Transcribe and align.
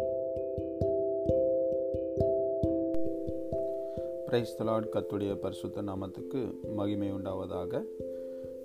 கத்துடைய 4.92 5.34
பரிசுத்த 5.34 5.82
நாமத்துக்கு 5.82 6.60
மகிமை 6.74 7.12
உண்டாவதாக. 7.12 7.82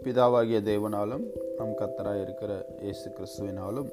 பிதாவாகிய 0.04 0.60
தேவனாலும் 0.62 1.26
நம் 1.58 1.78
கத்தராய் 1.80 2.22
இருக்கிற 2.22 2.66
இயேசு 2.82 3.10
கிறிஸ்துவினாலும் 3.10 3.90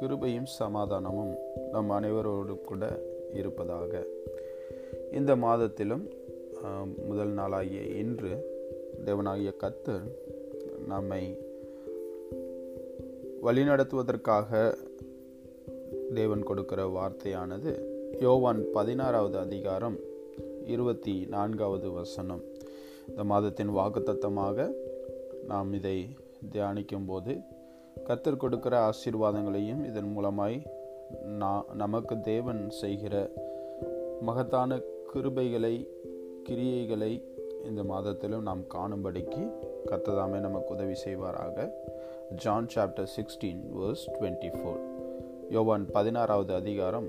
கிருபையும் 0.00 0.48
சமாதானமும் 0.58 1.34
நம் 1.72 1.90
அனைவரோடு 1.90 2.60
கூட 2.60 2.98
இருப்பதாக. 3.32 4.02
இந்த 5.12 5.36
மாதத்திலும் 5.36 6.10
முதல் 7.06 7.30
நாளாகிய 7.30 7.82
இன்று 7.82 8.60
தேவனாகிய 9.06 9.52
கத்தர் 9.60 10.06
நம்மை 10.86 11.38
வழிநடத்துவதற்காக 13.42 14.76
தேவன் 16.18 16.42
கொடுக்கிற 16.48 16.80
வார்த்தையானது 16.96 17.72
யோவான் 18.20 18.60
பதினாறாவது 18.76 19.36
அதிகாரம் 19.38 19.96
இருபத்தி 20.74 21.14
நான்காவது 21.30 21.88
வசனம். 21.98 22.42
இந்த 23.08 23.24
மாதத்தின் 23.30 23.72
வாக்குத்தத்தமாக 23.78 24.66
நாம் 25.50 25.70
இதை 25.78 25.98
தியானிக்கும் 26.52 27.06
போது 27.06 27.34
கத்தர் 28.08 28.42
கொடுக்கிற 28.42 28.74
ஆசீர்வாதங்களையும் 28.88 29.82
இதன் 29.90 30.10
மூலமாய் 30.16 30.58
நமக்கு 31.84 32.14
தேவன் 32.32 32.62
செய்கிற 32.82 33.14
மகத்தான 34.20 34.80
கிருபைகளை 35.12 35.74
கிரியைகளை 36.48 37.12
இந்த 37.68 37.82
மாதத்திலும் 37.92 38.46
நாம் 38.48 38.64
காணும்படிக்கு 38.74 39.42
கத்ததாமே 39.90 40.38
நமக்கு 40.48 40.74
உதவி 40.74 40.96
செய்வாராக. 41.04 41.70
John 42.44 42.68
chapter 42.74 43.12
sixteen 43.16 43.62
verse 43.78 44.06
twenty 44.14 44.50
four. 44.58 44.82
யோவான் 45.50 45.90
பதினாறாவது 45.90 46.54
அதிகாரம் 46.54 47.08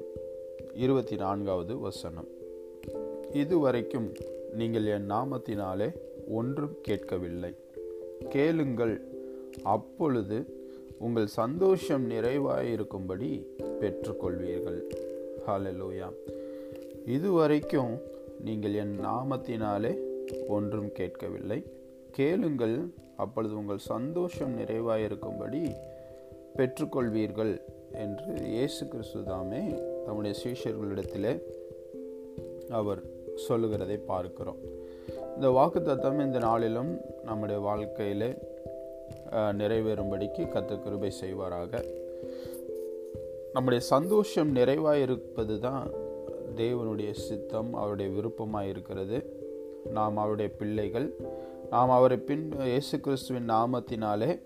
இருபத்தி 0.74 1.16
நான்காவது 1.16 1.80
வசனம். 1.80 2.28
இதுவரைக்கும் 3.32 4.12
நீங்கள் 4.54 4.86
என் 4.86 5.12
நாமத்தினாலே 5.12 5.96
ஒன்றும் 6.30 6.78
கேட்கவில்லை. 6.82 7.54
கேளுங்கள். 8.30 9.02
அப்பொழுது 9.64 10.46
உங்கள் 11.00 11.28
சந்தோஷம் 11.28 12.10
நிறைவாயிருக்கும்படி 12.10 13.46
பெற்றுக்கொள்வீர்கள். 13.82 14.82
ஹாலலூயா 15.48 16.12
இதுவரைக்கும் 17.06 18.00
நீங்கள் 18.44 18.74
என் 18.74 19.00
நாமத்தினாலே 19.06 19.98
ஒன்றும் 20.48 20.92
கேட்கவில்லை. 20.92 21.64
கேளுங்கள். 22.12 22.88
அப்பொழுது 23.18 23.58
உங்கள் 23.58 23.78
சந்தோஷம் 23.78 24.60
நிறைவாயிருக்கும்படி 24.60 25.76
பெற்றுக்கொள்வீர்கள். 26.58 27.62
என்று 27.92 28.48
இயேசு 28.48 28.88
கிறிஸ்து 28.88 29.24
தாமே 29.24 29.62
தம்முடைய 30.06 30.36
சீஷர்களிடத்தில் 30.44 31.42
அவர் 32.70 33.02
சொல்லுகிறதை 33.36 33.98
பார்க்கிறோம். 33.98 34.60
இந்த 35.36 35.50
வாக்கு 35.50 35.82
தத்துவம் 35.82 36.20
இந்த 36.20 36.40
நாளிலும் 36.40 37.02
நம்முடைய 37.24 37.60
வாழ்க்கையில் 37.62 38.38
நிறைவேறும்படிக்கு 39.60 40.44
கத்து 40.54 40.84
கிருபை 40.84 41.12
செய்வாராக. 41.22 41.84
நம்முடைய 43.54 43.86
சந்தோஷம் 43.86 44.52
நிறைவாக 44.52 44.98
இருப்பது 44.98 45.60
தான் 45.60 45.92
தேவனுடைய 46.56 47.12
சித்தம் 47.12 47.74
அவருடைய 47.74 48.12
விருப்பமாக 48.12 48.68
இருக்கிறது 48.68 49.18
நாம் 49.92 50.18
அவருடைய 50.18 50.52
பிள்ளைகள் 50.56 51.16
நாம் 51.70 51.90
அவரை 51.90 52.18
பின் 52.18 52.52
இயேசு 52.62 53.00
கிறிஸ்துவின் 53.00 53.50
நாமத்தினாலே 53.50 54.40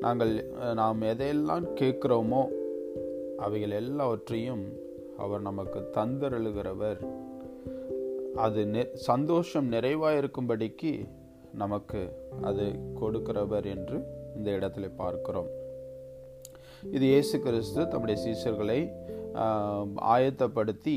நாங்கள் 0.00 0.52
நாம் 0.74 1.02
எதையெல்லாம் 1.02 1.66
கேட்குறோமோ 1.74 2.42
அவைகள் 3.46 3.74
எல்லாவற்றையும் 3.80 4.64
அவர் 5.24 5.42
நமக்கு 5.48 5.80
தந்தருளுகிறவர். 5.96 7.00
அது 8.44 8.60
நெ 8.74 8.82
சந்தோஷம் 9.08 9.66
நிறைவாக 9.74 10.20
இருக்கும்படிக்கு 10.20 10.92
நமக்கு 11.62 12.02
அது 12.48 12.66
கொடுக்கிறவர் 13.00 13.66
என்று 13.74 13.98
இந்த 14.36 14.48
இடத்துல 14.58 14.86
பார்க்கிறோம். 15.02 15.50
இது 16.96 17.04
இயேசு 17.12 17.36
கிறிஸ்து 17.46 17.80
தம்முடைய 17.88 18.16
சீசர்களை 18.24 18.78
ஆயத்தப்படுத்தி 20.14 20.96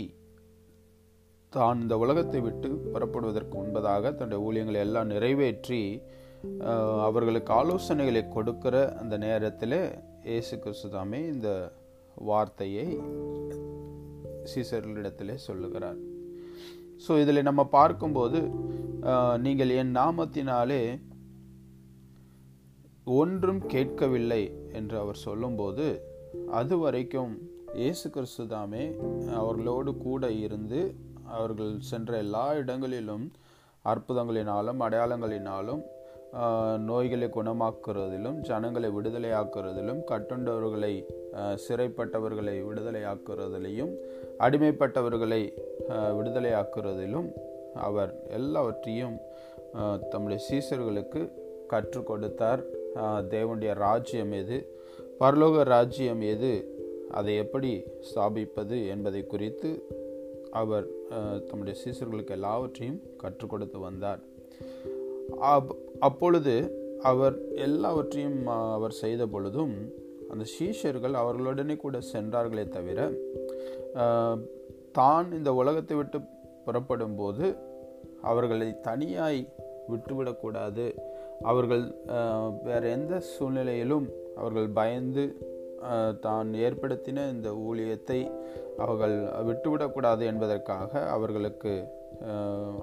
தான் 1.54 1.82
இந்த 1.82 1.96
உலகத்தை 2.04 2.40
விட்டு 2.46 2.70
புறப்படுவதற்கு 2.94 3.56
முன்பதாக 3.58 4.14
தன்னுடைய 4.16 4.40
ஊழியங்களை 4.48 4.80
எல்லாம் 4.86 5.12
நிறைவேற்றி 5.14 5.82
அவர்களுக்கு 7.08 7.52
ஆலோசனைகளை 7.54 8.24
கொடுக்கிற 8.36 8.76
அந்த 9.02 9.16
நேரத்தில் 9.26 9.78
இயேசு 10.32 10.56
கிறிஸ்துதாமே 10.64 11.22
இந்த 11.34 11.50
வார்த்தையை 12.16 12.88
சீசர்களிடத்திலே 14.54 15.36
சொல்லுகிறார். 15.36 15.98
ஸோ 17.08 17.22
இதில் 17.22 17.44
நம்ம 17.44 17.66
பார்க்கும்போது 17.66 18.40
நீங்கள் 19.38 19.70
என் 19.70 19.96
நாமத்தினாலே 19.96 21.00
ஒன்றும் 23.06 23.66
கேட்கவில்லை 23.66 24.72
என்று 24.72 25.00
அவர் 25.00 25.16
சொல்லும்போது 25.16 26.04
அது 26.52 26.78
வரைக்கும் 26.78 27.34
இயேசு 27.74 28.10
கிறிஸ்துதாமே 28.10 28.84
அவர்களோடு 29.34 29.98
கூட 29.98 30.32
இருந்து 30.32 30.96
அவர்கள் 31.26 31.80
சென்ற 31.80 32.18
எல்லா 32.18 32.56
இடங்களிலும் 32.56 33.32
அற்புதங்களினாலும் 33.86 34.80
அடையாளங்களினாலும் 34.80 35.84
நோய்களை 36.88 37.28
குணமாக்குறதிலும் 37.28 38.38
ஜனங்களை 38.48 38.90
விடுதலையாக்குறதிலும் 38.90 40.02
கட்டுண்டவர்களை 40.12 40.94
சிறைப்பட்டவர்களை 41.66 42.56
விடுதலையாக்குறதிலையும் 42.68 43.94
அடிமைப்பட்டவர்களை 44.46 45.42
விடுதலையாக்குறதிலும் 46.18 47.30
அவர் 47.88 48.12
எல்லாவற்றையும் 48.30 49.18
தம்முடைய 50.12 50.40
சீசர்களுக்கு 50.48 51.22
கற்றுக் 51.68 52.08
கொடுத்தார். 52.08 52.62
தேவனுடைய 53.34 53.72
ராஜ்யம் 53.86 54.32
எது 54.42 54.58
பரலோக 55.20 55.64
ராஜ்யம் 55.76 56.22
எது 56.34 56.54
அதை 57.12 57.36
எப்படி 57.44 57.72
ஸ்தாபிப்பது 58.10 58.78
என்பதை 58.94 59.22
குறித்து 59.34 59.72
அவர் 60.62 60.86
தம்முடைய 61.50 61.76
சீசர்களுக்கு 61.82 62.36
எல்லாவற்றையும் 62.40 63.02
கற்றுக் 63.18 63.50
கொடுத்து 63.50 63.80
வந்தார். 63.80 64.22
அப் 65.30 65.72
அப்பொழுது 66.00 66.56
அவர் 67.02 67.36
எல்லாவற்றையும் 67.58 68.40
அவர் 68.48 68.94
செய்த 68.94 69.24
பொழுதும் 69.26 69.76
அந்த 70.30 70.46
சீஷர்கள் 70.54 71.16
அவர்களுடனே 71.16 71.76
கூட 71.78 71.98
சென்றார்களே 72.02 72.66
தவிர 72.68 73.00
தான் 74.92 75.28
இந்த 75.32 75.54
உலகத்தை 75.54 75.96
விட்டு 75.98 76.20
புறப்படும் 76.66 77.16
போது 77.16 77.48
அவர்களை 78.22 78.70
தனியாய் 78.82 79.42
விட்டுவிடக்கூடாது 79.90 80.86
அவர்கள் 81.42 81.84
வேறு 82.64 82.88
எந்த 82.92 83.14
சூழ்நிலையிலும் 83.34 84.08
அவர்கள் 84.36 84.70
பயந்து 84.70 85.26
தான் 86.20 86.50
ஏற்படுத்தின 86.58 87.26
இந்த 87.32 87.50
ஊழியத்தை 87.66 88.20
அவர்கள் 88.78 89.16
விட்டுவிடக்கூடாது 89.46 90.24
என்பதற்காக 90.26 91.02
அவர்களுக்கு 91.10 91.74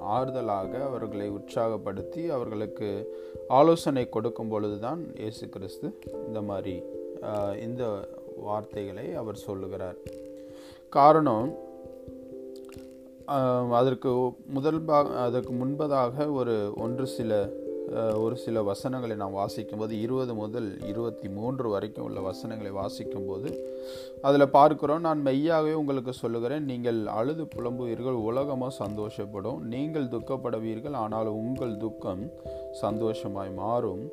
ஆறுதலாக 0.00 0.82
அவர்களை 0.82 1.31
உற்சாகப்படுத்தி 1.31 2.28
அவர்களுக்கு 2.28 3.16
ஆலோசனை 3.48 4.09
கொடுக்கும் 4.09 4.48
பொழுதுதான் 4.48 5.15
இயேசு 5.16 5.48
கிறிஸ்து 5.48 5.98
இந்த 6.26 6.43
மாதிரி 6.43 6.82
இந்த 7.60 8.06
வார்த்தைகளை 8.37 9.15
அவர் 9.15 9.37
சொல்லுகிறார். 9.37 9.97
காரணம் 10.88 11.70
அதற்கு 13.70 14.32
முதல் 14.47 14.81
பா 14.81 15.10
அதற்கு 15.15 15.53
முன்பதாக 15.53 16.32
ஒரு 16.32 16.72
ஒன்று 16.76 17.06
சில 17.06 17.49
ஒரு 17.91 18.37
சில 18.37 18.62
வசனங்களை 18.62 19.15
நாம் 19.16 19.38
வாசிக்கும்போது 19.41 19.94
இருபது 20.04 20.34
முதல் 20.34 20.69
இருபத்தி 20.91 21.28
மூன்று 21.28 21.69
வரைக்கும் 21.69 22.04
உள்ள 22.04 22.20
வசனங்களை 22.20 22.72
வாசிக்கும்போது 22.72 23.50
அதில் 24.22 24.53
பார்க்கிறோம் 24.56 25.04
நான் 25.06 25.20
மெய்யாகவே 25.20 25.73
உங்களுக்கு 25.73 26.12
சொல்லுகிறேன் 26.12 26.64
நீங்கள் 26.64 27.00
அழுது 27.06 27.44
புலம்புவீர்கள் 27.55 28.19
உலகமாக 28.29 28.76
சந்தோஷப்படும். 28.84 29.58
நீங்கள் 29.75 30.12
துக்கப்படுவீர்கள் 30.14 30.96
ஆனால் 31.05 31.26
உங்கள் 31.26 31.75
துக்கம் 31.76 32.23
சந்தோஷமாய் 32.81 33.52
மாறும். 33.52 34.05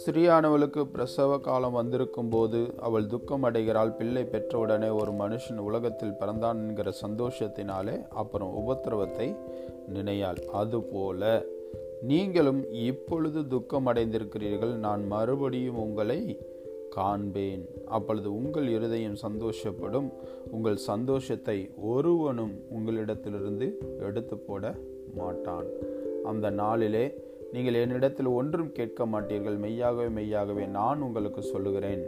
ஸ்திரீயானவளுக்கு 0.00 0.82
பிரசவ 0.94 1.38
காலம் 1.38 1.78
வந்திருக்கும் 1.80 2.28
போது 2.28 2.60
அவள் 2.80 3.06
துக்கம் 3.06 3.42
அடைகிறாள். 3.42 3.96
பிள்ளை 4.00 4.24
பெற்றவுடனே 4.34 4.90
ஒரு 5.00 5.12
மனுஷன் 5.12 5.60
உலகத்தில் 5.68 6.18
பிறந்தான் 6.20 6.60
என்கிற 6.66 6.92
சந்தோஷத்தினாலே 7.02 7.96
அப்புறம் 8.22 8.54
உபத்திரவத்தை 8.62 9.28
நினையாள். 9.96 10.40
அதுபோல 10.52 11.44
நீங்களும் 12.10 12.72
இப்பொழுது 12.72 13.46
துக்கம் 13.46 13.86
அடைந்திருக்கிறீர்கள் 13.86 14.74
நான் 14.74 15.06
மறுபடியும் 15.06 15.78
உங்களை 15.78 16.38
காண்பேன். 16.90 17.68
அப்பொழுது 17.86 18.36
உங்கள் 18.36 18.68
இருதயம் 18.68 19.16
சந்தோஷப்படும். 19.22 20.08
உங்கள் 20.50 20.76
சந்தோஷத்தை 20.76 21.70
ஒருவனும் 21.76 22.54
உங்களிடத்திலிருந்து 22.76 23.68
எடுத்து 23.98 24.36
போட 24.36 24.74
மாட்டான். 25.14 25.66
அந்த 26.24 26.50
நாளிலே 26.50 27.14
நீங்கள் 27.52 27.74
என்னிடத்தில் 27.74 28.26
ஒன்றும் 28.26 28.72
கேட்க 28.72 29.06
மாட்டீர்கள். 29.06 29.58
மெய்யாகவே 29.58 30.08
மெய்யாகவே 30.08 30.66
நான் 30.66 31.00
உங்களுக்கு 31.00 31.42
சொல்லுகிறேன். 31.42 32.04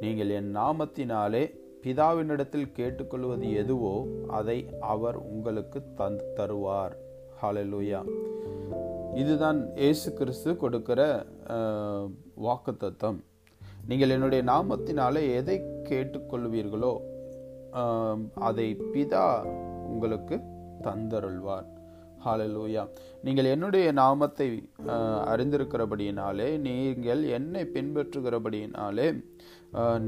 நீங்கள் 0.00 0.30
என் 0.30 0.56
நாமத்தினாலே 0.56 1.54
பிதாவினிடத்தில் 1.82 2.72
கேட்டுக்கொள்வது 2.72 3.52
எதுவோ 3.52 4.06
அதை 4.28 4.66
அவர் 4.80 5.16
உங்களுக்கு 5.16 5.80
தந் 5.96 6.20
தருவார். 6.36 6.94
ஹalleluya 7.42 8.33
இதுதான் 9.20 9.58
இயேசு 9.82 10.08
கிறிஸ்து 10.18 10.50
கொடுக்கிற 10.62 11.00
வாக்கு 12.46 12.72
தத்துவம் 12.82 13.20
நீங்கள் 13.90 14.12
என்னுடைய 14.14 14.42
நாமத்தினாலே 14.50 15.22
எதை 15.38 15.56
கேட்டுக்கொள்வீர்களோ 15.88 16.92
அதை 18.48 18.66
பிதா 18.92 19.26
உங்களுக்கு 19.92 20.36
தந்தருள்வார். 20.86 21.68
ஹாலலூயா 22.24 22.82
நீங்கள் 23.26 23.50
என்னுடைய 23.54 23.86
நாமத்தை 24.02 24.48
அறிந்திருக்கிறபடியினாலே 25.32 26.48
நீங்கள் 26.68 27.22
என்னை 27.38 27.64
பின்பற்றுகிறபடியினாலே 27.76 29.08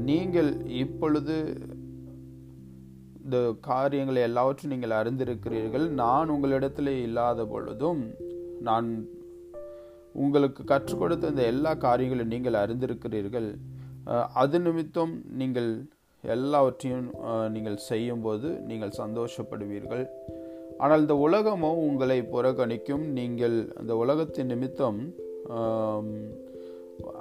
நீங்கள் 0.09 0.51
இப்பொழுது 0.83 1.35
இந்த 3.23 3.39
காரியங்களை 3.69 4.21
எல்லாவற்றையும் 4.29 4.73
நீங்கள் 4.73 4.99
அறிந்திருக்கிறீர்கள். 4.99 5.85
நான் 6.03 6.31
உங்களிடத்தில் 6.35 6.93
இல்லாத 7.07 7.45
பொழுதும் 7.53 8.01
நான் 8.67 8.87
உங்களுக்கு 10.23 10.61
கற்றுக் 10.71 11.01
கொடுத்த 11.01 11.31
இந்த 11.33 11.43
எல்லா 11.51 11.71
காரியங்களையும் 11.85 12.33
நீங்கள் 12.33 12.61
அறிந்திருக்கிறீர்கள். 12.63 13.49
அது 14.41 14.59
நிமித்தம் 14.65 15.13
நீங்கள் 15.41 15.69
எல்லாவற்றையும் 16.23 17.09
நீங்கள் 17.55 17.77
செய்யும்போது 17.89 18.49
நீங்கள் 18.69 18.97
சந்தோஷப்படுவீர்கள். 19.01 20.03
ஆனால் 20.83 21.01
இந்த 21.03 21.15
உலகமோ 21.27 21.71
உங்களை 21.87 22.17
புறக்கணிக்கும். 22.33 23.05
நீங்கள் 23.19 23.57
அந்த 23.79 23.95
உலகத்தின் 24.03 24.51
நிமித்தம் 24.53 24.99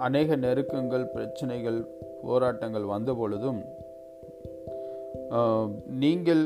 அநேக 0.06 0.36
நெருக்கங்கள் 0.44 1.04
பிரச்சனைகள் 1.14 1.78
போராட்டங்கள் 2.22 2.86
வந்த 2.92 3.10
பொழுதும் 3.20 3.60
நீங்கள் 6.04 6.42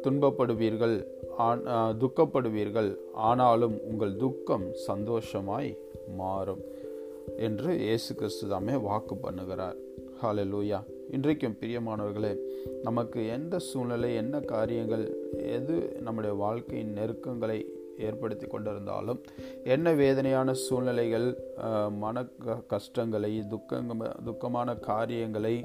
துன்பப்படுவீர்கள் 0.00 1.06
ஆன்- 1.38 1.64
துக்கப்படுவீர்கள் 1.98 2.96
ஆனாலும் 3.12 3.80
உங்கள் 3.82 4.16
துக்கம் 4.16 4.72
சந்தோஷமாய் 4.86 5.76
மாறும் 6.16 6.62
என்று 7.36 7.78
இயேசு 7.78 8.14
கிறிஸ்து 8.14 8.48
தாமே 8.48 8.76
வாக்கு 8.76 9.14
பண்ணுகிறார். 9.14 9.76
ஹalleluya 10.22 10.78
இன்றைக்கும் 11.10 11.56
பிரியமானவர்களே 11.60 12.38
நமக்கு 12.82 13.26
எந்த 13.26 13.58
சூழ்நிலை 13.58 14.14
என்ன 14.14 14.40
காரியங்கள் 14.40 15.04
எது 15.38 15.98
நம்முடைய 16.00 16.34
வாழ்க்கையின் 16.34 16.92
நெருக்கங்களை 16.92 17.66
ஏற்படுத்தி 17.98 18.46
கொண்டிருந்தாலும் 18.46 19.18
என்ன 19.64 19.92
வேதனையான 19.92 20.52
சூழ்நிலைகள் 20.54 21.36
மன 21.98 22.24
க- 22.24 22.62
கஷ்டங்களை 22.66 23.40
துக்கங்க 23.50 24.14
துக்கமான 24.24 24.74
காரியங்களை 24.78 25.64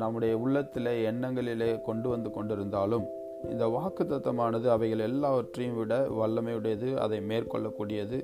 நம்முடைய 0.00 0.32
உள்ளத்தில் 0.44 0.92
எண்ணங்களிலே 1.10 1.70
கொண்டு 1.80 2.08
வந்து 2.08 2.30
கொண்டிருந்தாலும் 2.36 3.06
இந்த 3.50 3.66
வாக்குத்தத்தமானது 3.74 4.66
அவைகள் 4.74 5.06
எல்லாவற்றையும் 5.08 5.76
விட 5.76 5.94
வல்லமையுடையது 6.18 6.88
அதை 7.04 7.18
மேற்கொள்ளக்கூடியது. 7.28 8.18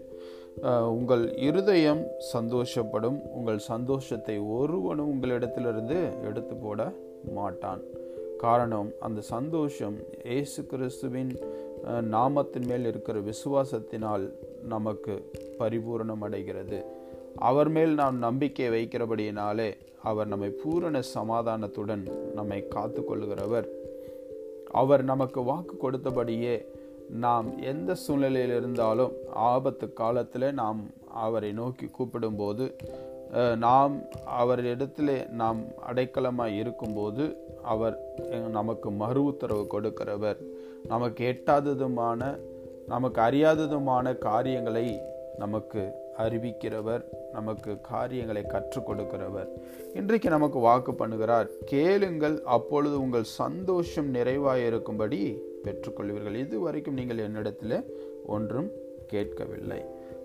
உங்கள் 0.97 1.25
இருதயம் 1.49 2.03
சந்தோஷப்படும் 2.35 3.19
உங்கள் 3.37 3.67
சந்தோஷத்தை 3.73 4.37
ஒருவனும் 4.59 5.11
உங்களிடத்திலிருந்து 5.13 5.99
எடுத்து 6.29 6.57
போட 6.57 6.81
மாட்டான். 7.39 7.83
காரணம் 8.45 8.91
அந்த 9.07 9.21
சந்தோஷம் 9.21 9.97
இயேசு 10.25 10.61
கிறிஸ்துவின் 10.67 11.33
நாமத்தின் 12.15 12.69
மேல் 12.71 12.87
இருக்கிற 12.91 13.17
விசுவாசத்தினால் 13.31 14.25
நமக்கு 14.69 15.15
பரிபூரணம் 15.59 16.25
அடைகிறது 16.27 16.79
அவர் 17.49 17.69
மேல் 17.69 17.95
நாம் 17.95 18.19
நம்பிக்கை 18.19 18.69
வைக்கிறபடியினாலே 18.77 19.71
அவர் 20.07 20.27
நம்மை 20.27 20.49
பூரண 20.49 21.01
சமாதானத்துடன் 21.15 22.05
நம்மை 22.35 22.69
காத்து 22.69 23.01
கொள்கிறவர் 23.01 23.69
அவர் 24.71 25.05
நமக்கு 25.05 25.43
வாக்கு 25.43 25.75
கொடுத்தபடியே 25.77 26.55
நாம் 27.11 27.63
எந்த 27.63 27.95
சூழ்நிலையில் 27.95 28.57
இருந்தாலும் 28.57 29.13
ஆபத்து 29.33 29.93
காலத்தில் 29.93 30.55
நாம் 30.55 30.81
அவரை 31.15 31.53
நோக்கி 31.53 31.87
கூப்பிடும்போது 31.87 32.65
நாம் 33.33 33.57
நாம் 33.57 33.95
அவரிடத்திலே 34.41 35.29
நாம் 35.29 35.61
அடைக்கலமாக 35.87 36.57
இருக்கும்போது 36.57 37.25
அவர் 37.63 37.97
நமக்கு 38.51 38.91
மறு 38.91 39.25
உத்தரவு 39.25 39.67
கொடுக்கிறவர். 39.71 40.37
நமக்கு 40.87 41.25
எட்டாததுமான 41.33 42.39
நமக்கு 42.87 43.21
அறியாததுமான 43.21 44.19
காரியங்களை 44.19 45.01
நமக்கு 45.39 45.83
அறிவிக்கிறவர் 46.25 47.03
நமக்கு 47.33 47.73
காரியங்களை 47.91 48.43
கற்றுக் 48.47 48.89
கொடுக்கிறவர் 48.89 49.51
இன்றைக்கு 49.95 50.29
நமக்கு 50.35 50.59
வாக்கு 50.59 50.93
பண்ணுகிறார் 50.93 51.49
கேளுங்கள் 51.73 52.37
அப்பொழுது 52.57 52.97
உங்கள் 53.01 53.33
சந்தோஷம் 53.43 54.09
நிறைவாயிருக்கும்படி 54.15 55.21
பெற்றுக்கொள்வீர்கள். 55.67 56.39
இது 56.45 56.57
வரைக்கும் 56.61 56.99
நீங்கள் 57.01 57.25
என்னிடத்தில் 57.27 57.79
ஒன்றும் 58.27 58.71
கேட்கவில்லை. 59.13 59.81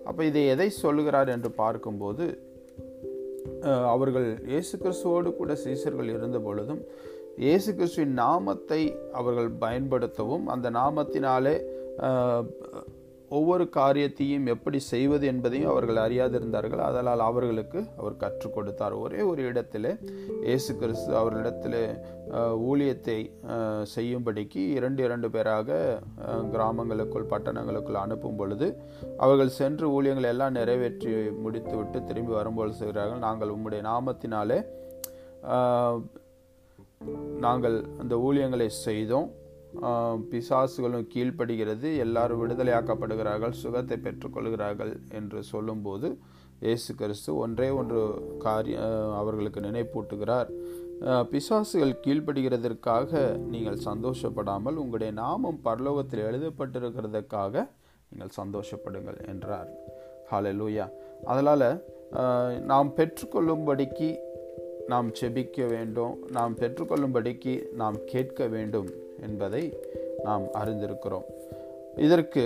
அப்போ 0.08 0.22
இதை 0.24 0.42
எதை 0.46 0.68
சொல்லுகிறார் 0.82 1.28
என்று 1.28 1.50
பார்க்கும்போது 1.62 2.26
அவர்கள் 3.94 4.28
இயேசு 4.50 4.74
கிறிஸ்துவோடு 4.78 5.30
கூட 5.36 5.52
சீசர்கள் 5.64 6.10
இருந்த 6.16 6.38
பொழுதும் 6.38 6.82
இயேசு 7.44 7.70
கிறிஸ்துவின் 7.74 8.16
நாமத்தை 8.22 8.80
அவர்கள் 9.12 9.50
பயன்படுத்தவும் 9.60 10.46
அந்த 10.54 10.70
நாமத்தினாலே 10.70 11.54
ஒவ்வொரு 13.38 13.64
காரியத்தையும் 13.76 14.46
எப்படி 14.54 14.78
செய்வது 14.92 15.24
என்பதையும் 15.32 15.70
அவர்கள் 15.72 16.00
அறியாதிருந்தார்கள். 16.04 16.82
அதனால் 16.88 17.22
அவர்களுக்கு 17.28 17.80
அவர் 18.00 18.20
கற்றுக் 18.22 18.54
கொடுத்தார். 18.56 18.94
ஒரே 19.04 19.20
ஒரு 19.30 19.42
இடத்திலே 19.50 19.92
இயேசு 20.46 20.70
கிறிஸ்து 20.80 21.10
அவர்களிடத்தில் 21.20 21.78
ஊழியத்தை 22.70 23.18
செய்யும்படிக்கு 23.94 24.60
இரண்டு 24.78 25.00
இரண்டு 25.06 25.28
பேராக 25.34 25.78
கிராமங்களுக்குள் 26.54 27.30
பட்டணங்களுக்குள் 27.32 28.02
அனுப்பும் 28.04 28.38
பொழுது 28.40 28.68
அவர்கள் 29.24 29.56
சென்று 29.60 29.86
ஊழியங்களை 29.96 30.30
எல்லாம் 30.34 30.56
நிறைவேற்றி 30.58 31.12
முடித்துவிட்டு 31.44 32.00
திரும்பி 32.10 32.34
வரும்போது 32.38 32.74
சொல்கிறார்கள் 32.80 33.24
நாங்கள் 33.26 33.54
உம்முடைய 33.56 33.82
நாமத்தினாலே 33.90 34.58
நாங்கள் 37.44 37.76
அந்த 38.02 38.14
ஊழியங்களை 38.26 38.66
செய்தோம். 38.86 39.30
பிசாசுகளும் 40.30 41.08
கீழ்ப்படுகிறது. 41.14 41.88
எல்லாரும் 42.04 42.40
விடுதலையாக்கப்படுகிறார்கள் 42.42 43.58
சுகத்தை 43.62 43.98
பெற்றுக்கொள்கிறார்கள் 44.06 44.92
என்று 45.20 45.42
சொல்லும்போது 45.42 46.08
இயேசு 46.66 46.90
கிறிஸ்து 46.94 47.30
ஒன்றே 47.36 47.68
ஒன்று 47.70 48.00
காரிய 48.38 48.80
அவர்களுக்கு 49.20 49.60
நினைப்பூட்டுகிறார். 49.60 50.50
பிசாசுகள் 51.32 51.94
கீழ்ப்படுகிறதற்காக 52.04 53.22
நீங்கள் 53.52 53.78
சந்தோஷப்படாமல் 53.86 54.80
உங்களுடைய 54.82 55.12
நாமம் 55.12 55.58
பரலோகத்தில் 55.64 56.26
எழுதப்பட்டிருக்கிறதுக்காக 56.28 57.64
நீங்கள் 58.10 58.36
சந்தோஷப்படுங்கள் 58.40 59.18
என்றார். 59.32 59.70
ஹalleluya 60.32 60.86
அதனால் 61.30 61.68
நாம் 62.70 62.90
பெற்றுக்கொள்ளும்படிக்கு 62.98 64.10
நாம் 64.92 65.08
செபிக்க 65.20 65.66
வேண்டும். 65.74 66.14
நாம் 66.36 66.54
பெற்றுக்கொள்ளும்படிக்கு 66.60 67.54
நாம் 67.80 67.98
கேட்க 68.12 68.46
வேண்டும். 68.46 68.90
என்பதை 69.28 69.64
நாம் 70.26 70.44
அறிந்திருக்கிறோம். 70.60 71.26
இதற்கு 72.06 72.44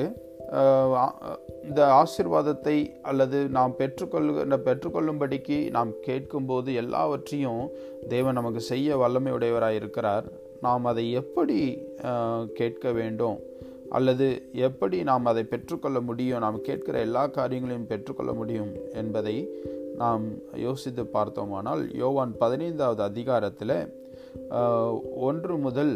இந்த 1.68 1.80
ஆசீர்வாதத்தை 2.00 2.76
அல்லது 3.10 3.38
நாம் 3.56 3.72
பெற்றுக்கொள்கிற 3.78 4.58
பெற்றுக்கொள்ளும்படிக்கு 4.66 5.58
நாம் 5.76 5.92
கேட்கும்போது 6.08 6.70
எல்லாவற்றையும் 6.82 7.62
தேவன் 8.08 8.38
நமக்கு 8.40 8.60
செய்ய 8.70 8.98
வல்லமையுடையவராக 9.02 9.78
இருக்கிறார். 9.80 10.26
நாம் 10.66 10.84
அதை 10.84 11.04
எப்படி 11.22 11.58
கேட்க 12.60 12.92
வேண்டும்? 12.98 13.38
அல்லது 13.96 14.26
எப்படி 14.68 14.98
நாம் 15.10 15.30
அதை 15.32 15.44
பெற்றுக்கொள்ள 15.44 15.98
முடியும்? 16.00 16.42
நாம் 16.44 16.64
கேட்கிற 16.68 16.98
எல்லா 16.98 17.24
காரியங்களையும் 17.38 17.90
பெற்றுக்கொள்ள 17.92 18.32
முடியும் 18.32 18.72
என்பதை 19.00 19.36
நாம் 20.02 20.24
யோசித்து 20.64 21.02
பார்த்தோமானால் 21.16 21.82
யோவான் 22.02 22.32
பதினைந்தாவது 22.42 23.02
அதிகாரத்தில் 23.02 23.78
ஒன்று 25.28 25.54
முதல் 25.66 25.94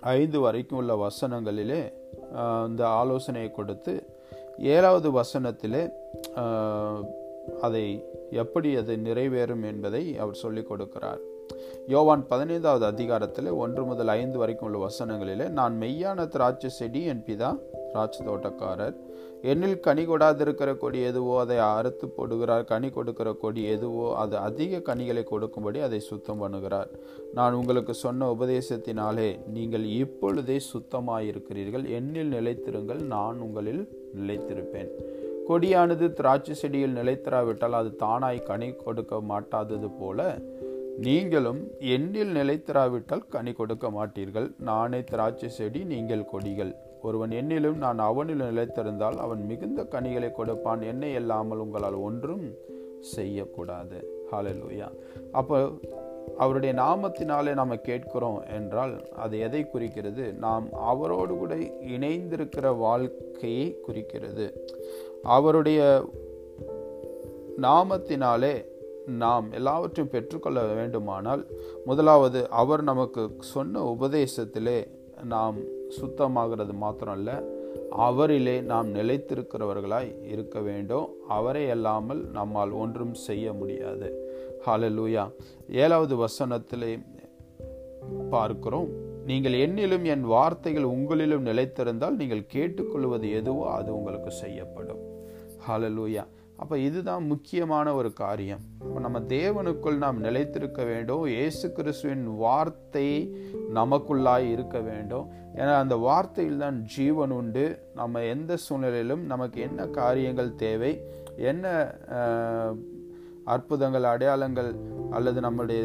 ஐந்து 0.00 0.40
வரைக்கும் 0.40 0.78
உள்ள 0.78 1.08
வசனங்களிலே 1.08 1.92
இந்த 2.66 2.88
ஆலோசனையை 2.88 3.50
கொடுத்து 3.50 4.06
ஏழாவது 4.58 5.12
வசனத்திலே 5.12 5.92
அதை 7.60 8.04
எப்படி 8.30 8.76
அது 8.76 8.96
நிறைவேறும் 8.96 9.64
என்பதை 9.64 10.18
அவர் 10.18 10.34
சொல்லிக் 10.34 10.72
கொடுக்கிறார். 10.72 11.18
யோவான் 11.86 12.26
பதினைந்தாவது 12.26 12.84
அதிகாரத்தில் 12.84 13.48
ஒன்று 13.50 13.84
முதல் 13.84 14.08
ஐந்து 14.08 14.38
வரைக்கும் 14.38 14.72
உள்ள 14.72 14.86
வசனங்களிலே 14.86 15.48
நான் 15.48 15.80
மெய்யான 15.80 16.28
திராட்சை 16.28 16.70
செடி 16.70 17.04
என் 17.04 17.24
பிதா 17.26 17.58
திராட்சை 17.92 18.26
தோட்டக்காரர் 18.26 18.94
என்னில் 19.50 19.76
கனி 19.84 20.02
கொடாதிருக்கிற 20.08 20.70
கொடி 20.80 20.98
எதுவோ 21.10 21.34
அதை 21.42 21.58
அறுத்து 21.66 22.06
போடுகிறார். 22.16 22.64
கனி 22.70 22.88
கொடுக்கிற 22.96 23.28
கொடி 23.42 23.62
எதுவோ 23.74 24.06
அது 24.22 24.36
அதிக 24.48 24.80
கனிகளை 24.88 25.22
கொடுக்கும்படி 25.30 25.80
அதை 25.86 26.00
சுத்தம் 26.08 26.42
பண்ணுகிறார். 26.42 26.90
நான் 27.38 27.56
உங்களுக்கு 27.60 27.94
சொன்ன 28.02 28.28
உபதேசத்தினாலே 28.34 29.28
நீங்கள் 29.56 29.86
இப்பொழுதே 30.02 30.58
சுத்தமாயிருக்கிறீர்கள். 30.72 31.86
என்னில் 31.98 32.34
நிலைத்திருங்கள் 32.36 33.00
நான் 33.14 33.40
உங்களில் 33.46 33.82
நிலைத்திருப்பேன். 34.18 34.92
கொடியானது 35.48 36.06
திராட்சை 36.18 36.54
செடியில் 36.62 36.98
நிலைத்திராவிட்டால் 37.00 37.78
அது 37.80 37.92
தானாய் 38.04 38.46
கனி 38.50 38.68
கொடுக்க 38.84 39.16
மாட்டாதது 39.30 39.88
போல 40.00 40.38
நீங்களும் 41.06 41.60
எண்ணில் 41.94 42.32
நிலைத்திராவிட்டால் 42.38 43.26
கனி 43.34 43.52
கொடுக்க 43.52 43.88
மாட்டீர்கள். 43.98 44.48
நானே 44.70 45.02
திராட்சை 45.10 45.48
செடி 45.58 45.82
நீங்கள் 45.94 46.30
கொடிகள். 46.32 46.72
ஒருவன் 47.02 47.30
என்னிலும் 47.30 47.76
நான் 47.76 47.98
அவனிலும் 47.98 48.50
நிலைத்திருந்தால் 48.50 49.16
அவன் 49.16 49.46
மிகுந்த 49.46 49.84
கனிகளை 49.84 50.32
கொடுப்பான். 50.32 50.82
என்னை 50.82 51.12
இல்லாமல் 51.12 51.58
உங்களால் 51.58 51.92
ஒன்றும் 51.92 52.54
செய்யக்கூடாது. 53.00 54.24
ஹாலலூயா 54.32 54.88
அப்போ 55.32 55.68
அவருடைய 56.36 56.74
நாமத்தினாலே 56.74 57.54
நாம் 57.54 57.80
கேட்கிறோம் 57.80 58.42
என்றால் 58.54 59.08
அது 59.08 59.38
எதை 59.38 59.70
குறிக்கிறது? 59.70 60.32
நாம் 60.32 60.68
அவரோடு 60.72 61.36
கூட 61.36 61.54
இணைந்திருக்கிற 61.94 62.76
வாழ்க்கையை 62.76 63.80
குறிக்கிறது. 63.80 64.66
அவருடைய 65.22 66.10
நாமத்தினாலே 67.56 68.64
நாம் 69.06 69.52
எல்லாவற்றையும் 69.52 70.12
பெற்றுக்கொள்ள 70.12 70.60
வேண்டுமானால் 70.62 71.46
முதலாவது 71.84 72.48
அவர் 72.48 72.82
நமக்கு 72.82 73.30
சொன்ன 73.38 73.96
உபதேசத்திலே 74.00 74.86
நாம் 75.24 75.56
சுத்தமாகிறது 75.98 76.74
அல்ல 77.06 77.42
அவரிலே 77.98 78.62
நாம் 78.62 78.94
நிலைத்திருக்கிறவர்களாய் 78.94 80.10
இருக்க 80.24 80.60
வேண்டும். 80.60 81.06
அவரை 81.28 81.70
அல்லாமல் 81.70 82.22
நம்மால் 82.30 82.70
ஒன்றும் 82.70 83.14
செய்ய 83.14 83.52
முடியாது. 83.52 84.08
ஹாலலூயா 84.66 85.24
ஏழாவது 85.68 86.16
வசனத்திலே 86.16 86.90
பார்க்கிறோம். 88.30 88.88
நீங்கள் 89.26 89.52
என்னிலும் 89.52 90.02
என் 90.02 90.22
வார்த்தைகள் 90.22 90.82
உங்களிலும் 90.82 91.46
நிலைத்திருந்தால் 91.46 92.16
நீங்கள் 92.16 92.46
கேட்டுக்கொள்வது 92.46 93.30
எதுவோ 93.30 93.70
அது 93.70 93.94
உங்களுக்கு 93.94 94.30
செய்யப்படும். 94.30 95.02
ஹாலலூயா 95.68 96.24
அப்போ 96.60 96.74
இதுதான் 96.78 97.24
முக்கியமான 97.32 97.94
ஒரு 97.94 98.10
காரியம். 98.22 98.62
அப்போ 98.82 98.98
நம்ம 99.04 99.18
தேவனுக்குள் 99.34 100.02
நாம் 100.04 100.18
நிலைத்திருக்க 100.26 100.80
வேண்டும். 100.90 101.24
இயேசு 101.34 101.66
கிறிஸ்துவின் 101.76 102.26
வார்த்தை 102.42 103.08
நமக்குள்ளாய் 103.78 104.48
இருக்க 104.54 104.78
வேண்டும். 104.88 105.26
ஏன்னா 105.54 105.74
அந்த 105.84 105.96
வார்த்தையில் 106.06 106.62
தான் 106.64 106.78
ஜீவன் 106.96 107.34
உண்டு. 107.38 107.64
நம்ம 108.00 108.22
எந்த 108.34 108.58
சூழ்நிலையிலும் 108.66 109.24
நமக்கு 109.32 109.60
என்ன 109.68 109.86
காரியங்கள் 110.00 110.52
தேவை 110.64 110.92
என்ன 111.50 111.66
அற்புதங்கள் 113.54 114.06
அடையாளங்கள் 114.12 114.70
அல்லது 115.16 115.38
நம்முடைய 115.46 115.84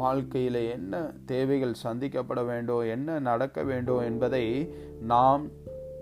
வாழ்க்கையில் 0.00 0.60
என்ன 0.74 0.94
தேவைகள் 1.32 1.80
சந்திக்கப்பட 1.84 2.40
வேண்டும் 2.44 2.84
என்ன 2.94 3.18
நடக்க 3.28 3.62
வேண்டும் 3.70 4.02
என்பதை 4.10 4.44
நாம் 5.12 5.44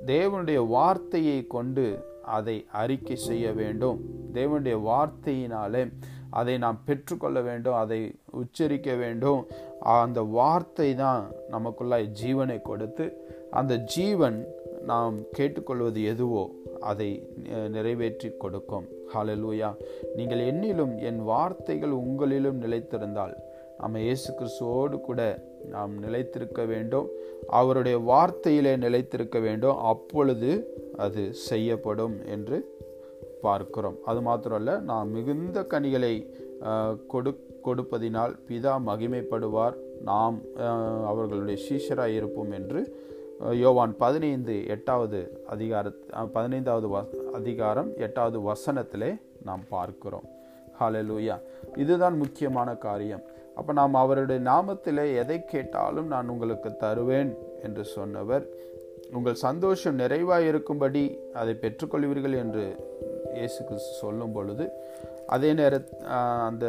தேவனுடைய 0.07 0.59
வார்த்தையை 0.75 1.39
கொண்டு 1.57 1.87
அதை 2.37 2.57
அறிக்கை 2.81 3.17
செய்ய 3.29 3.47
வேண்டும். 3.61 3.99
தேவனுடைய 4.37 4.77
வார்த்தையினாலே 4.91 5.83
அதை 6.39 6.55
நாம் 6.65 6.79
பெற்றுக்கொள்ள 6.89 7.39
வேண்டும் 7.49 7.79
அதை 7.83 7.99
உச்சரிக்க 8.41 8.91
வேண்டும். 9.03 9.41
அந்த 10.03 10.21
வார்த்தை 10.39 10.91
தான் 11.05 11.23
நமக்குள்ளாய் 11.55 12.07
ஜீவனை 12.21 12.59
கொடுத்து 12.71 13.05
அந்த 13.59 13.75
ஜீவன் 13.95 14.39
நாம் 14.91 15.17
கேட்டுக்கொள்வது 15.37 16.01
எதுவோ 16.13 16.43
அதை 16.91 17.09
நிறைவேற்றி 17.77 18.29
கொடுக்கும். 18.43 18.87
ஹாலலூயா 19.13 19.71
நீங்கள் 20.19 20.43
என்னிலும் 20.51 20.95
என் 21.09 21.21
வார்த்தைகள் 21.31 21.95
உங்களிலும் 22.03 22.61
நிலைத்திருந்தால் 22.65 23.35
நம்ம 23.81 24.01
இயேசு 24.07 24.29
கிறிஸ்துவோடு 24.39 24.97
கூட 25.09 25.21
நாம் 25.75 25.95
நிலைத்திருக்க 26.05 26.61
வேண்டும். 26.73 27.09
அவருடைய 27.49 27.99
வார்த்தையிலே 27.99 28.77
நிலைத்திருக்க 28.77 29.39
வேண்டும். 29.39 29.77
அப்பொழுது 29.77 30.51
அது 30.97 31.35
செய்யப்படும் 31.35 32.17
என்று 32.27 32.59
பார்க்கிறோம். 33.43 33.97
அது 34.05 34.21
மாத்திரமல்ல 34.21 34.81
நாம் 34.81 35.11
மிகுந்த 35.11 35.65
கனிகளை 35.65 36.15
கொடு 37.09 37.31
கொடுப்பதினால் 37.65 38.35
பிதா 38.49 38.75
மகிமைப்படுவார். 38.89 39.77
நாம் 40.03 40.41
அவர்களுடைய 41.05 41.57
சீஷராக 41.67 42.07
இருப்போம் 42.07 42.51
என்று 42.51 42.81
யோவான் 43.53 43.97
பதினைந்து 43.97 44.67
எட்டாவது 44.67 45.43
அதிகார 45.47 45.91
பதினைந்தாவது 46.33 46.89
வ 46.95 47.05
அதிகாரம் 47.33 47.91
எட்டாவது 47.97 48.39
வசனத்திலே 48.51 49.11
நாம் 49.45 49.65
பார்க்கிறோம். 49.69 50.27
ஹalleluya. 50.81 51.37
இதுதான் 51.77 52.17
முக்கியமான 52.17 52.75
காரியம். 52.75 53.23
அப்போ 53.59 53.73
நாம் 53.79 54.01
அவருடைய 54.03 54.41
நாமத்தில் 54.51 55.03
எதை 55.23 55.39
கேட்டாலும் 55.53 56.09
நான் 56.15 56.31
உங்களுக்கு 56.33 56.71
தருவேன் 56.85 57.31
என்று 57.67 57.85
சொன்னவர். 57.97 58.45
உங்கள் 59.17 59.43
சந்தோஷம் 59.47 60.01
நிறைவாக 60.03 60.49
இருக்கும்படி 60.51 61.05
அதை 61.41 61.55
பெற்றுக்கொள்வீர்கள் 61.63 62.37
என்று 62.43 62.65
இயேசு 63.37 63.61
கிறிஸ்து 63.69 63.93
சொல்லும் 64.03 64.35
பொழுது 64.37 64.65
அதே 65.35 65.51
நேர 65.59 65.75
அந்த 66.49 66.67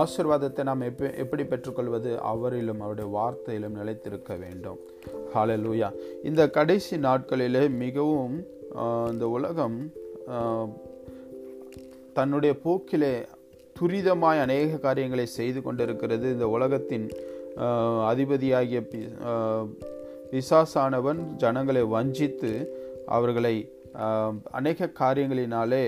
ஆசிர்வாதத்தை 0.00 0.62
நாம் 0.68 0.86
எப்ப 0.88 1.10
எப்படி 1.22 1.44
பெற்றுக்கொள்வது? 1.52 2.10
அவரிலும் 2.32 2.82
அவருடைய 2.84 3.08
வார்த்தையிலும் 3.16 3.78
நிலைத்திருக்க 3.80 4.34
வேண்டும். 4.44 4.78
ஹாலலூயா 5.34 5.88
இந்த 6.28 6.42
கடைசி 6.56 6.96
நாட்களிலே 7.06 7.64
மிகவும் 7.84 8.36
இந்த 9.12 9.26
உலகம் 9.36 9.78
தன்னுடைய 12.18 12.52
போக்கிலே 12.64 13.14
துரிதமாய் 13.80 14.42
அநேக 14.44 14.76
காரியங்களை 14.76 15.26
செய்து 15.38 15.62
கொண்டிருக்கிறது. 15.62 16.26
இந்த 16.32 16.48
உலகத்தின் 16.48 17.06
அதிபதியாகிய 18.10 18.80
பிசாசானவன் 20.32 21.20
ஜனங்களை 21.36 21.82
வஞ்சித்து 21.94 22.50
அவர்களை 23.06 23.54
அநேக 24.50 24.88
காரியங்களினாலே 24.98 25.84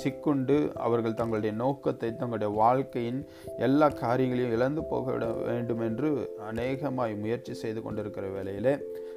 சிக்குண்டு 0.00 0.56
அவர்கள் 0.74 1.14
தங்களுடைய 1.14 1.52
நோக்கத்தை 1.56 2.10
தங்களுடைய 2.16 2.50
வாழ்க்கையின் 2.54 3.20
எல்லா 3.58 3.88
காரியங்களையும் 4.02 4.54
இழந்து 4.56 4.82
போக 4.84 5.12
வேண்டும் 5.48 5.80
என்று 5.80 6.10
அநேகமாய் 6.48 7.14
முயற்சி 7.16 7.54
செய்து 7.54 7.82
கொண்டிருக்கிற 7.82 8.26
வேளையிலே 8.28 8.74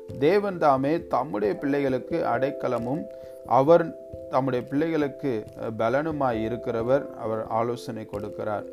தேவன் 0.07 0.57
தாமே 0.57 1.07
தம்முடைய 1.07 1.55
பிள்ளைகளுக்கு 1.55 2.25
அடைக்கலமும் 2.25 3.03
அவர் 3.45 3.99
தம்முடைய 4.29 4.67
பிள்ளைகளுக்கு 4.67 5.45
பலனுமாய் 5.77 6.49
இருக்கிறவர் 6.49 7.15
அவர் 7.15 7.47
ஆலோசனை 7.47 8.07
கொடுக்கிறார். 8.11 8.65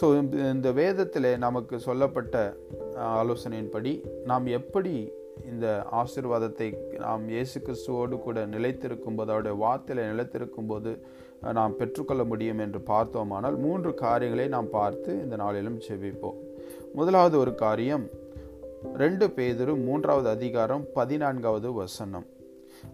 ஸோ 0.00 0.30
இந்த 0.54 0.72
வேதத்தில் 0.72 1.38
நமக்கு 1.38 1.78
சொல்லப்பட்ட 1.78 2.54
ஆலோசனையின்படி 2.98 4.04
நாம் 4.24 4.46
எப்படி 4.46 5.12
இந்த 5.50 5.84
ஆசிர்வாதத்தை 5.92 6.98
நாம் 6.98 7.28
இயேசு 7.28 7.60
கிறிஸ்துவோடு 7.60 8.18
கூட 8.18 8.46
நிலைத்திருக்கும் 8.46 9.14
போது 9.14 9.32
அவருடைய 9.32 9.58
வார்த்தையில் 9.64 10.10
நிலைத்திருக்கும் 10.12 10.66
போது 10.66 10.98
நாம் 11.40 11.76
பெற்றுக்கொள்ள 11.76 12.24
முடியும் 12.24 12.58
என்று 12.58 12.80
பார்த்தோமானால் 12.80 13.56
மூன்று 13.56 13.94
காரியங்களை 13.94 14.48
நாம் 14.48 14.70
பார்த்து 14.70 15.20
இந்த 15.20 15.36
நாளிலும் 15.36 15.80
செவிப்போம் 15.88 16.36
முதலாவது 16.94 17.38
ஒரு 17.38 17.54
காரியம் 17.54 18.10
ரெண்டு 18.82 19.26
பேதரு 19.26 19.84
மூன்றாவது 19.84 20.28
அதிகாரம் 20.28 20.84
பதினான்காவது 20.94 21.72
வசனம். 21.72 22.26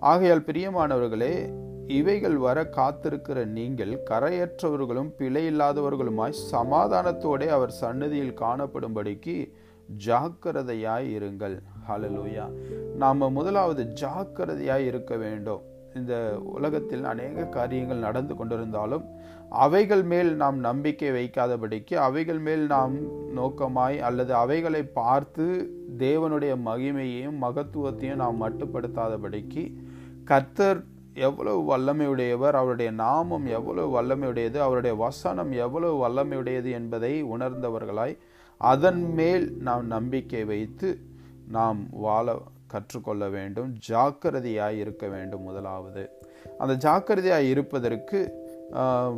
ஆகையால் 0.00 0.40
பிரியமானவர்களே 0.40 1.52
இவைகள் 1.86 2.36
வர 2.36 2.64
காத்திருக்கிற 2.64 3.44
நீங்கள் 3.44 4.02
கரையற்றவர்களும் 4.10 5.08
பிழை 5.16 5.56
இல்லாதவர்களுமாய் 5.56 6.34
சமாதானத்தோടെ 6.52 7.46
அவர் 7.46 7.70
சன்னதியில் 7.70 8.38
காணப்படும்படிக்கு 8.38 9.52
ஜாக்கிரதையாய் 10.06 11.06
இருங்கள். 11.18 11.58
ஹலலூயா 11.88 12.48
நாம் 12.96 13.32
முதலாவது 13.32 13.84
ஜாக்கிரதையாய் 13.84 14.86
இருக்க 14.86 15.16
வேண்டும். 15.16 15.60
இந்த 15.94 16.40
உலகத்தில் 16.44 17.04
அநேக 17.04 17.44
காரியங்கள் 17.44 17.96
நடந்து 17.96 18.34
கொண்டிருந்தாலும் 18.34 19.04
அவைகள் 19.50 20.02
மேல் 20.02 20.34
நாம் 20.34 20.58
நம்பிக்கை 20.58 21.10
வைக்காதபடிக்கு 21.10 21.94
அவைகள் 21.94 22.38
மேல் 22.38 22.66
நாம் 22.66 22.96
நோக்கமாய் 23.36 23.98
அல்லது 23.98 24.34
அவைகளை 24.34 24.82
பார்த்து 24.82 25.70
தேவனுடைய 25.98 26.56
மகிமையையும் 26.64 27.38
மகத்துவத்தையும் 27.42 28.14
நாம் 28.14 28.42
மட்டுப்படுத்தாதபடிக்கு 28.42 29.74
கர்த்தர் 30.24 30.84
எவ்வளவு 31.14 31.78
வல்லமையுடையவர் 31.78 32.50
அவருடைய 32.50 32.90
நாமம் 32.90 33.46
எவ்வளவு 33.46 34.02
வல்லமையுடையது 34.02 34.56
அவருடைய 34.56 34.96
வசனம் 34.96 35.52
எவ்வளவு 35.52 36.08
வல்லமையுடையது 36.08 36.70
என்பதை 36.70 37.24
உணர்ந்தவர்களாய் 37.24 38.18
அதன் 38.58 39.12
மேல் 39.12 39.56
நாம் 39.56 39.86
நம்பிக்கை 39.86 40.44
வைத்து 40.44 40.98
நாம் 41.48 41.86
வாழ 41.90 42.38
கற்றுக்கொள்ள 42.66 43.28
வேண்டும். 43.28 43.76
ஜாக்கிரதையாய் 43.88 44.78
இருக்க 44.78 45.08
வேண்டும் 45.08 45.42
முதலாவது. 45.42 46.10
அந்த 46.58 46.90
ஜாக்கிரதையாய் 46.90 47.48
இருப்பதற்கு 47.48 48.42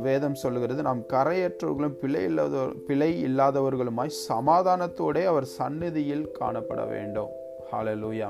வேதம் 0.04 0.38
சொல்லுகிறது 0.40 0.86
நாம் 0.88 1.02
கரையற்றவர்களும் 1.12 1.96
பிழை 2.00 2.22
இல்லாத 2.30 2.64
பிழை 2.88 3.10
இல்லாதவர்களுமாய் 3.28 4.18
சமாதானத்தோடே 4.28 5.22
அவர் 5.32 5.46
சந்நிதியில் 5.58 6.26
காணப்பட 6.40 6.80
வேண்டும். 6.94 7.32
ஹாலலூயா 7.70 8.28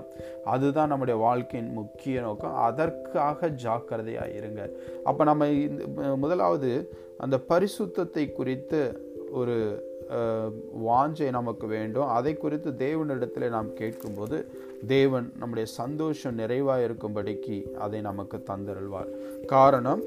அதுதான் 0.52 0.90
நம்முடைய 0.92 1.16
வாழ்க்கையின் 1.24 1.72
முக்கிய 1.78 2.20
நோக்கம். 2.26 2.54
அதற்காக 2.68 3.48
ஜாக்கிரதையாக 3.64 4.36
இருங்க. 4.38 4.62
அப்போ 5.08 5.22
நம்ம 5.30 5.48
இந்த 5.66 6.14
முதலாவது 6.24 6.70
அந்த 7.24 7.36
பரிசுத்தத்தை 7.50 8.24
குறித்து 8.38 8.80
ஒரு 9.40 9.56
வாஞ்சை 10.86 11.28
நமக்கு 11.36 11.66
வேண்டும். 11.66 12.08
அதை 12.16 12.32
குறித்து 12.42 12.70
தேவனிடத்தில் 12.84 13.54
நாம் 13.54 13.70
கேட்கும்போது 13.80 14.36
தேவன் 14.86 15.26
நம்முடைய 15.40 15.66
சந்தோஷம் 15.80 16.38
நிறைவாக 16.42 16.84
இருக்கும்படிக்கு 16.88 17.56
அதை 17.84 18.00
நமக்கு 18.10 18.38
தந்தருள்வார். 18.50 19.10
காரணம் 19.54 20.02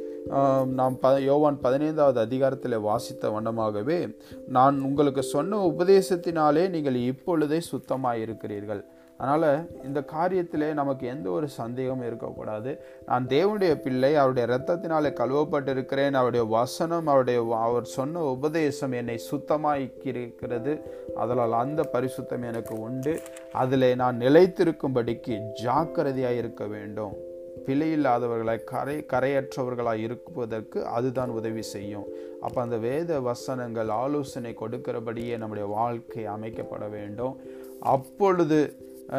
நாம் 0.66 1.00
ப 1.00 1.20
யோவான் 1.20 1.60
பதினைந்தாவது 1.60 2.20
அதிகாரத்தில் 2.20 2.78
வாசித்த 2.80 3.30
வண்ணமாகவே 3.30 4.16
நான் 4.48 4.82
உங்களுக்கு 4.82 5.24
சொன்ன 5.24 5.60
உபதேசத்தினாலே 5.66 6.70
நீங்கள் 6.70 6.96
இப்பொழுதே 6.96 7.60
சுத்தமாக 7.60 8.18
இருக்கிறீர்கள் 8.18 8.86
அதனால் 9.22 9.84
இந்த 9.84 10.04
காரியத்திலே 10.12 10.74
நமக்கு 10.74 11.08
எந்த 11.08 11.30
ஒரு 11.30 11.48
சந்தேகமும் 11.48 12.06
இருக்கக்கூடாது. 12.06 12.80
நான் 13.06 13.26
தேவனுடைய 13.28 13.76
பிள்ளை 13.76 14.16
அவருடைய 14.16 14.44
இரத்தத்தினாலே 14.48 15.10
கழுவப்பட்டிருக்கிறேன் 15.22 16.14
அவருடைய 16.14 16.46
வசனம் 16.46 17.08
அவருடைய 17.08 17.40
அவர் 17.58 17.84
சொன்ன 17.84 18.24
உபதேசம் 18.24 18.92
என்னை 18.92 19.20
சுத்தமாக்கியிருக்கிறது. 19.32 20.82
அதனால் 21.16 21.54
அந்த 21.54 21.90
பரிசுத்தம் 21.94 22.46
எனக்கு 22.46 22.80
உண்டு. 22.80 23.22
அதில் 23.52 23.96
நான் 23.96 24.20
நிலைத்திருக்கும்படிக்கு 24.20 25.38
ஜாக்கிரதையாக 25.64 26.36
இருக்க 26.36 26.66
வேண்டும். 26.66 27.16
பிழையில்லாதவர்களாய் 27.66 28.64
கரை 28.64 29.06
கரையற்றவர்களாய் 29.14 30.04
இருப்பதற்கு 30.08 30.86
அதுதான் 30.86 31.30
உதவி 31.30 31.62
செய்யும். 31.62 32.06
அப்போ 32.42 32.62
அந்த 32.62 32.78
வேத 32.78 33.20
வசனங்கள் 33.20 33.90
ஆலோசனை 33.90 34.56
கொடுக்கிறபடியே 34.62 35.38
நம்முடைய 35.38 35.68
வாழ்க்கை 35.68 36.26
அமைக்கப்பட 36.28 36.90
வேண்டும். 36.90 37.36
அப்பொழுது 37.80 38.60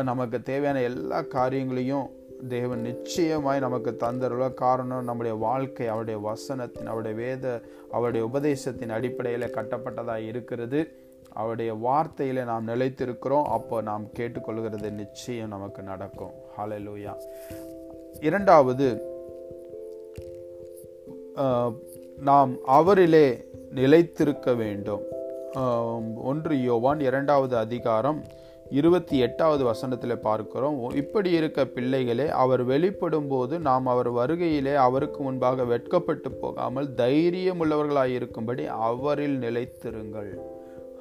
நமக்கு 0.02 0.42
தேவையான 0.42 0.80
எல்லா 0.82 1.22
காரியங்களையும் 1.22 2.08
தேவன் 2.48 2.80
நிச்சயமாய் 2.80 3.58
நமக்கு 3.58 3.90
தந்தருள 4.00 4.54
காரணம் 4.54 5.04
நம்முடைய 5.04 5.36
வாழ்க்கை 5.36 5.86
அவருடைய 5.86 6.18
வசனத்தின் 6.28 6.90
அவருடைய 6.92 7.16
வேத 7.16 7.62
அவருடைய 7.90 8.26
உபதேசத்தின் 8.26 8.94
அடிப்படையில் 8.98 9.54
கட்டப்பட்டதாக 9.56 10.26
இருக்கிறது. 10.32 10.80
அவருடைய 11.32 11.74
வார்த்தையில் 11.74 12.44
நாம் 12.44 12.68
நிலைத்திருக்கிறோம். 12.68 13.48
அப்போ 13.56 13.80
நாம் 13.80 14.06
கேட்டுக்கொள்கிறது 14.18 14.90
நிச்சயம் 14.90 15.48
நமக்கு 15.48 15.82
நடக்கும். 15.82 16.32
ஹலலூயா 16.58 17.12
இரண்டாவது 18.20 18.88
நாம் 22.28 22.52
அவரிலே 22.78 23.26
நிலைத்திருக்க 23.74 24.54
வேண்டும். 24.54 25.02
ஒன்று 26.30 26.62
யோவான் 26.62 27.00
இரண்டாவது 27.00 27.56
அதிகாரம் 27.56 28.24
இருபத்தி 28.70 29.18
எட்டாவது 29.18 29.64
வசனத்தில் 29.64 30.18
பார்க்கிறோம். 30.18 30.90
இப்படி 30.90 31.30
இருக்க 31.30 31.66
பிள்ளைகளே 31.66 32.28
அவர் 32.42 32.62
வெளிப்படும் 32.64 33.28
போது 33.28 33.58
நாம் 33.58 33.86
அவர் 33.86 34.10
வருகையிலே 34.12 34.74
அவருக்கு 34.74 35.22
முன்பாக 35.22 35.64
வெட்கப்பட்டு 35.64 36.30
போகாமல் 36.32 36.94
தைரியம் 36.94 37.60
இருக்கும்படி 38.06 38.66
அவரில் 38.66 39.38
நிலைத்திருங்கள். 39.38 40.30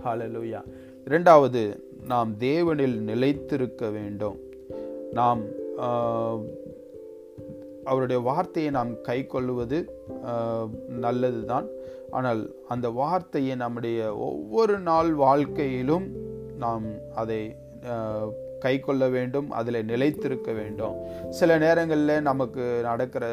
ஹலலுயா 0.05 0.61
இரண்டாவது 1.05 1.63
நாம் 2.05 2.31
தேவனில் 2.39 2.97
நிலைத்திருக்க 3.11 3.89
வேண்டும். 3.89 4.39
நாம் 5.11 5.41
அவருடைய 7.89 8.19
வார்த்தையை 8.29 8.72
நாம் 8.72 8.91
கை 9.01 9.19
கொள்வது 9.25 9.79
நல்லது 11.05 11.41
தான் 11.46 11.67
ஆனால் 12.17 12.41
அந்த 12.67 12.88
வார்த்தையை 13.01 13.55
நம்முடைய 13.55 14.00
ஒவ்வொரு 14.27 14.75
நாள் 14.89 15.12
வாழ்க்கையிலும் 15.25 16.08
நாம் 16.58 16.86
அதை 17.15 17.41
கை 18.63 18.74
கொள்ள 18.79 19.03
வேண்டும் 19.08 19.50
அதில் 19.51 19.86
நிலைத்திருக்க 19.86 20.51
வேண்டும். 20.51 20.96
சில 21.29 21.58
நேரங்களில் 21.58 22.15
நமக்கு 22.22 22.63
நடக்கிற 22.84 23.25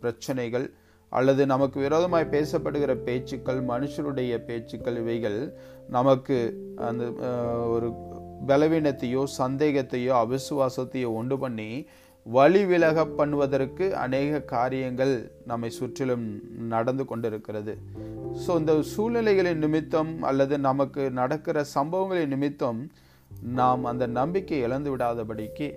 பிரச்சனைகள் 0.00 0.66
அல்லது 1.12 1.42
நமக்கு 1.46 1.78
விரோதமாய் 1.80 2.32
பேசப்படுகிற 2.32 2.94
பேச்சுக்கள் 3.02 3.60
மனுஷருடைய 3.64 4.38
பேச்சுக்கள் 4.44 4.96
இவைகள் 4.96 5.38
நமக்கு 5.88 6.38
அந்த 6.88 7.04
ஒரு 7.74 7.88
பலவீனத்தையோ 8.46 9.22
சந்தேகத்தையோ 9.38 10.14
அவிசுவாசத்தையோ 10.24 11.10
உண்டு 11.20 11.38
பண்ணி 11.38 11.70
வழி 12.36 12.62
விலக 12.64 13.04
பண்ணுவதற்கு 13.18 13.84
அநேக 14.04 14.40
காரியங்கள் 14.54 15.12
நம்மை 15.50 15.70
சுற்றிலும் 15.70 16.26
நடந்து 16.72 17.04
கொண்டிருக்கிறது. 17.04 17.74
ஸோ 18.42 18.50
இந்த 18.58 18.72
சூழ்நிலைகளின் 18.92 19.62
நிமித்தம் 19.64 20.10
அல்லது 20.22 20.54
நமக்கு 20.58 21.04
நடக்கிற 21.10 21.64
சம்பவங்களின் 21.76 22.32
நிமித்தம் 22.34 22.80
நாம் 23.60 23.84
அந்த 23.84 24.06
நம்பிக்கை 24.06 24.58
இழந்து 24.66 24.90
விடாதபடிக்கு 24.96 25.68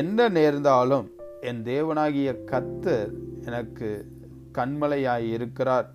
என்ன 0.00 0.28
நேர்ந்தாலும் 0.28 1.06
என் 1.40 1.62
தேவனாகிய 1.64 2.32
கத்தர் 2.52 3.12
எனக்கு 3.44 3.90
கண்மலையாய் 4.58 5.28
இருக்கிறார். 5.36 5.88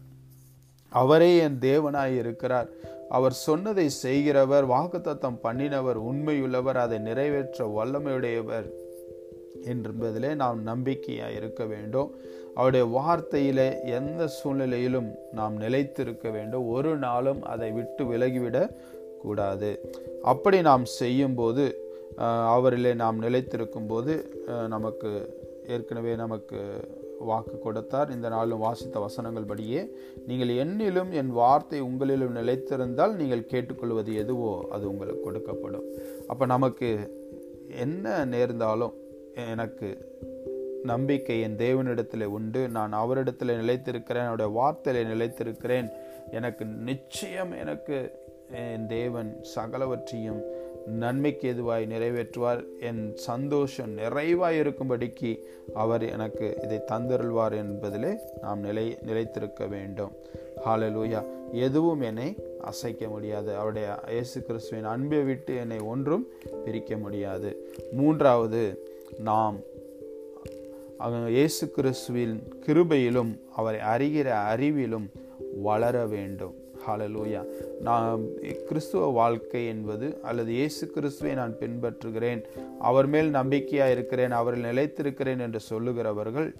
அவரே 0.91 1.31
என் 1.37 1.59
தேவனாய் 1.59 2.15
இருக்கிறார். 2.17 2.69
அவர் 3.17 3.35
சொன்னதை 3.47 3.89
செய்கிறவர் 4.03 4.65
வாக்குத்தத்தம் 4.73 5.41
பண்ணினவர் 5.43 5.99
உண்மையுள்ளவர் 6.09 6.79
அதை 6.83 6.99
நிறைவேற்ற 7.07 7.65
வல்லமையுடையவர் 7.77 8.69
என்பதிலே 9.73 10.31
நாம் 10.43 10.59
நம்பிக்கையாக 10.69 11.37
இருக்க 11.39 11.65
வேண்டும். 11.73 12.09
அவருடைய 12.57 12.85
வார்த்தையிலே 12.97 13.67
எந்த 13.97 14.21
சூழ்நிலையிலும் 14.37 15.09
நாம் 15.39 15.55
நிலைத்திருக்க 15.63 16.29
வேண்டும். 16.37 16.65
ஒரு 16.75 16.93
நாளும் 17.05 17.41
அதை 17.53 17.69
விட்டு 17.77 18.05
விலகிவிட 18.13 18.57
கூடாது. 19.23 19.71
அப்படி 20.31 20.57
நாம் 20.69 20.85
செய்யும்போது 21.01 21.65
அவரிலே 22.55 22.91
நாம் 23.03 23.19
நிலைத்திருக்கும் 23.25 23.87
போது 23.91 24.13
நமக்கு 24.73 25.09
ஏற்கனவே 25.73 26.13
நமக்கு 26.23 26.59
வாக்கு 27.29 27.55
கொடுத்தார். 27.63 28.11
இந்த 28.15 28.27
நாளும் 28.33 28.63
வாசித்த 28.65 28.99
வசனங்கள் 29.03 29.49
படியே 29.51 29.81
நீங்கள் 30.29 30.51
என்னிலும் 30.63 31.11
என் 31.19 31.31
வார்த்தை 31.39 31.79
உங்களிலும் 31.87 32.37
நிலைத்திருந்தால் 32.39 33.13
நீங்கள் 33.19 33.49
கேட்டுக்கொள்வது 33.51 34.13
எதுவோ 34.23 34.53
அது 34.75 34.85
உங்களுக்கு 34.91 35.25
கொடுக்கப்படும். 35.27 35.85
அப்போ 36.31 36.45
நமக்கு 36.55 36.89
என்ன 37.85 38.25
நேர்ந்தாலும் 38.33 38.95
எனக்கு 39.35 40.19
நம்பிக்கை 40.83 41.41
என் 41.41 41.57
தேவனிடத்தில் 41.57 42.23
உண்டு. 42.23 42.69
நான் 42.69 42.93
அவரிடத்தில் 42.93 43.49
நிலைத்திருக்கிறேன் 43.49 44.27
அவருடைய 44.27 44.51
வார்த்தையில் 44.51 45.11
நிலைத்திருக்கிறேன். 45.13 45.89
எனக்கு 46.31 46.65
நிச்சயம் 46.65 47.51
எனக்கு 47.51 48.11
என் 48.51 48.87
தேவன் 48.87 49.45
சகலவற்றையும் 49.55 50.41
நன்மைக்கு 50.85 51.53
எதுவாய் 51.53 51.85
நிறைவேற்றுவார். 51.85 52.65
என் 52.79 53.15
சந்தோஷம் 53.15 53.97
நிறைவாய் 53.97 54.59
இருக்கும்படிக்கு 54.59 55.39
அவர் 55.73 56.09
எனக்கு 56.09 56.57
இதை 56.63 56.81
தந்தருள்வார் 56.91 57.51
என்பதிலே 57.51 58.17
நாம் 58.41 58.59
நிலை 58.59 58.97
நிலைத்திருக்க 59.01 59.67
வேண்டும். 59.67 60.11
ஹாலலூயா 60.65 61.25
எதுவும் 61.51 62.01
என்னை 62.01 62.35
அசைக்க 62.61 63.07
முடியாது. 63.07 63.55
அவருடைய 63.55 63.99
இயேசு 64.07 64.43
கிறிஸ்துவின் 64.43 64.85
அன்பை 64.85 65.23
விட்டு 65.23 65.55
என்னை 65.55 65.79
ஒன்றும் 65.79 66.27
பிரிக்க 66.65 66.97
முடியாது. 66.97 67.71
மூன்றாவது 67.91 68.89
நாம் 69.19 69.57
இயேசு 71.27 71.71
கிறிஸ்துவின் 71.71 72.43
கிருபையிலும் 72.65 73.39
அவரை 73.55 73.79
அறிகிற 73.79 74.27
அறிவிலும் 74.55 75.09
வளர 75.61 76.05
வேண்டும். 76.05 76.53
ஹாலலூயா 76.87 77.45
நான் 77.81 78.21
கிறிஸ்துவ 78.67 79.07
வாழ்க்கை 79.07 79.67
என்பது 79.67 80.19
அல்லது 80.21 80.51
இயேசு 80.51 80.87
கிறிஸ்துவை 80.87 81.33
நான் 81.33 81.55
பின்பற்றுகிறேன் 81.59 82.43
அவர் 82.79 83.07
மேல் 83.07 83.29
நம்பிக்கையாக 83.29 83.91
இருக்கிறேன் 83.91 84.31
அவரில் 84.31 84.63
நிலைத்திருக்கிறேன் 84.63 85.39
என்று 85.39 85.59
சொல்லுகிறவர்கள் 85.69 86.53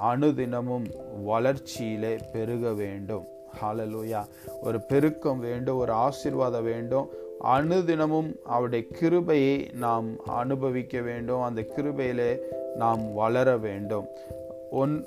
அணுதினமும் 0.00 0.90
வளர்ச்சியிலே 1.24 2.18
பெருக 2.32 2.72
வேண்டும். 2.72 3.24
ஹாலலூயா 3.62 4.24
ஒரு 4.62 4.80
பெருக்கம் 4.80 5.38
வேண்டும் 5.38 5.76
ஒரு 5.76 5.92
ஆசிர்வாதம் 5.92 6.62
வேண்டும் 6.62 7.08
அணுதினமும் 7.44 8.30
அவருடைய 8.42 8.84
கிருபையை 8.92 9.68
நாம் 9.72 10.08
அனுபவிக்க 10.26 11.00
வேண்டும். 11.00 11.42
அந்த 11.42 11.60
கிருபையிலே 11.60 12.38
நாம் 12.76 13.14
வளர 13.14 13.56
வேண்டும். 13.56 14.06
ஒன் 14.70 15.04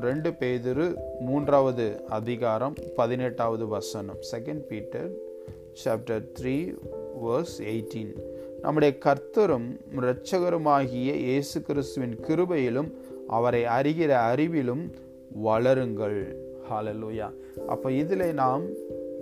ரெண்டு 0.00 0.30
பேதிரு 0.30 0.94
மூன்றாவது 1.20 2.04
அதிகாரம் 2.08 2.74
பதினெட்டாவது 2.96 3.68
வசனம். 3.68 4.16
Second 4.32 4.62
Peter 4.70 5.10
chapter 5.84 6.24
three 6.40 6.74
verse 7.24 7.58
eighteen 7.58 8.12
நம்முடைய 8.60 8.98
கர்த்தரும் 9.04 9.68
இரட்சகருமாகிய 9.96 11.14
இயேசு 11.28 11.62
கிறிஸ்துவின் 11.62 12.16
கிருபையிலும் 12.26 12.90
அவரை 13.26 13.64
அறிகிற 13.64 14.12
அறிவிலும் 14.32 14.90
வளருங்கள். 15.44 16.36
ஹாலலூயா 16.70 17.28
அப்போ 17.66 17.90
இதில் 17.92 18.34
நாம் 18.34 18.62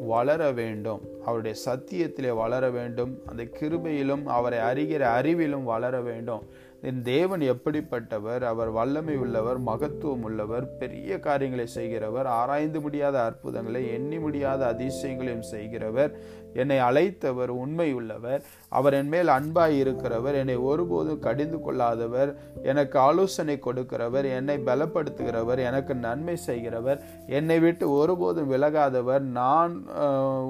வளர 0.06 0.52
வேண்டும். 0.52 1.00
அவருடைய 1.24 1.56
சத்தியத்திலே 1.64 2.34
வளர 2.34 2.70
வேண்டும். 2.70 3.18
அந்த 3.26 3.42
கிருபையிலும் 3.42 4.24
அவரை 4.24 4.58
அறிகிற 4.58 4.98
அறிவிலும் 4.98 5.62
வளர 5.62 6.00
வேண்டும். 6.00 6.42
என் 6.82 7.02
தேவன் 7.02 7.40
எப்படிப்பட்டவர்? 7.40 8.40
அவர் 8.40 8.68
வல்லமை 8.68 9.16
உள்ளவர் 9.16 9.58
மகத்துவம் 9.58 10.22
உள்ளவர் 10.22 10.76
பெரிய 10.76 11.18
காரியங்களை 11.20 11.66
செய்கிறவர் 11.66 12.26
ஆராய்ந்து 12.26 12.80
முடியாத 12.80 13.24
அற்புதங்களை 13.24 13.92
எண்ணி 13.92 14.18
முடியாத 14.18 14.66
அதிசயங்களையும் 14.66 15.42
செய்கிறவர். 15.42 16.18
என்னை 16.54 16.78
அழைத்தவர் 16.78 17.48
உண்மை 17.48 17.92
உள்ளவர் 17.92 18.42
அவர் 18.68 18.94
என்மேல் 18.94 19.26
அன்பாய் 19.26 19.76
இருக்கிறவர் 19.82 20.34
என்னை 20.34 20.56
ஒருபோதும் 20.56 21.18
கடிந்து 21.18 21.60
கொள்ளாதவர். 21.60 22.36
எனக்கு 22.62 22.98
ஆலோசனை 22.98 23.58
கொடுக்கிறவர் 23.66 24.24
என்னை 24.24 24.56
பலப்படுத்துகிறவர் 24.58 25.58
எனக்கு 25.58 25.94
நன்மை 25.94 26.36
செய்கிறவர். 26.36 27.02
என்னை 27.26 27.58
விட்டு 27.58 27.90
ஒருபோதும் 27.90 28.50
விலகாதவர். 28.52 29.20
நான் 29.20 29.86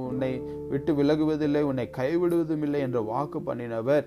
உன்னை 0.08 0.42
விட்டு 0.68 0.92
விலகுவதில்லை 1.02 1.60
உன்னை 1.60 1.90
கைவிடுவதும் 1.96 2.62
இல்லை 2.62 2.80
என்று 2.80 3.04
வாக்கு 3.04 3.40
பண்ணினவர். 3.40 4.06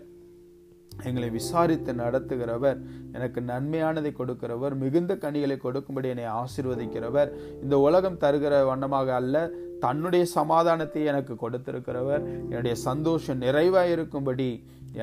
எங்களை 1.06 1.30
விசாரித்து 1.30 1.94
நடத்துகிறவர். 1.94 2.80
எனக்கு 3.14 3.42
நன்மையானதை 3.42 4.12
கொடுக்கிறவர். 4.18 4.76
மிகுந்த 4.76 5.18
கனிகளை 5.18 5.58
கொடுக்கும்படி 5.58 6.08
என்னை 6.08 6.26
ஆசிர்வதிக்கிறவர். 6.26 7.30
இந்த 7.62 7.80
உலகம் 7.80 8.20
தருகிற 8.20 8.66
வண்ணமாக 8.66 9.16
அல்ல. 9.16 9.50
தன்னுடைய 9.84 10.24
சமாதானத்தை 10.38 11.02
எனக்கு 11.12 11.34
கொடுத்திருக்கிறவர் 11.44 12.24
என்னுடைய 12.50 12.76
சந்தோஷம் 12.90 13.44
நிறைவாக 13.46 13.94
இருக்கும்படி 13.96 14.50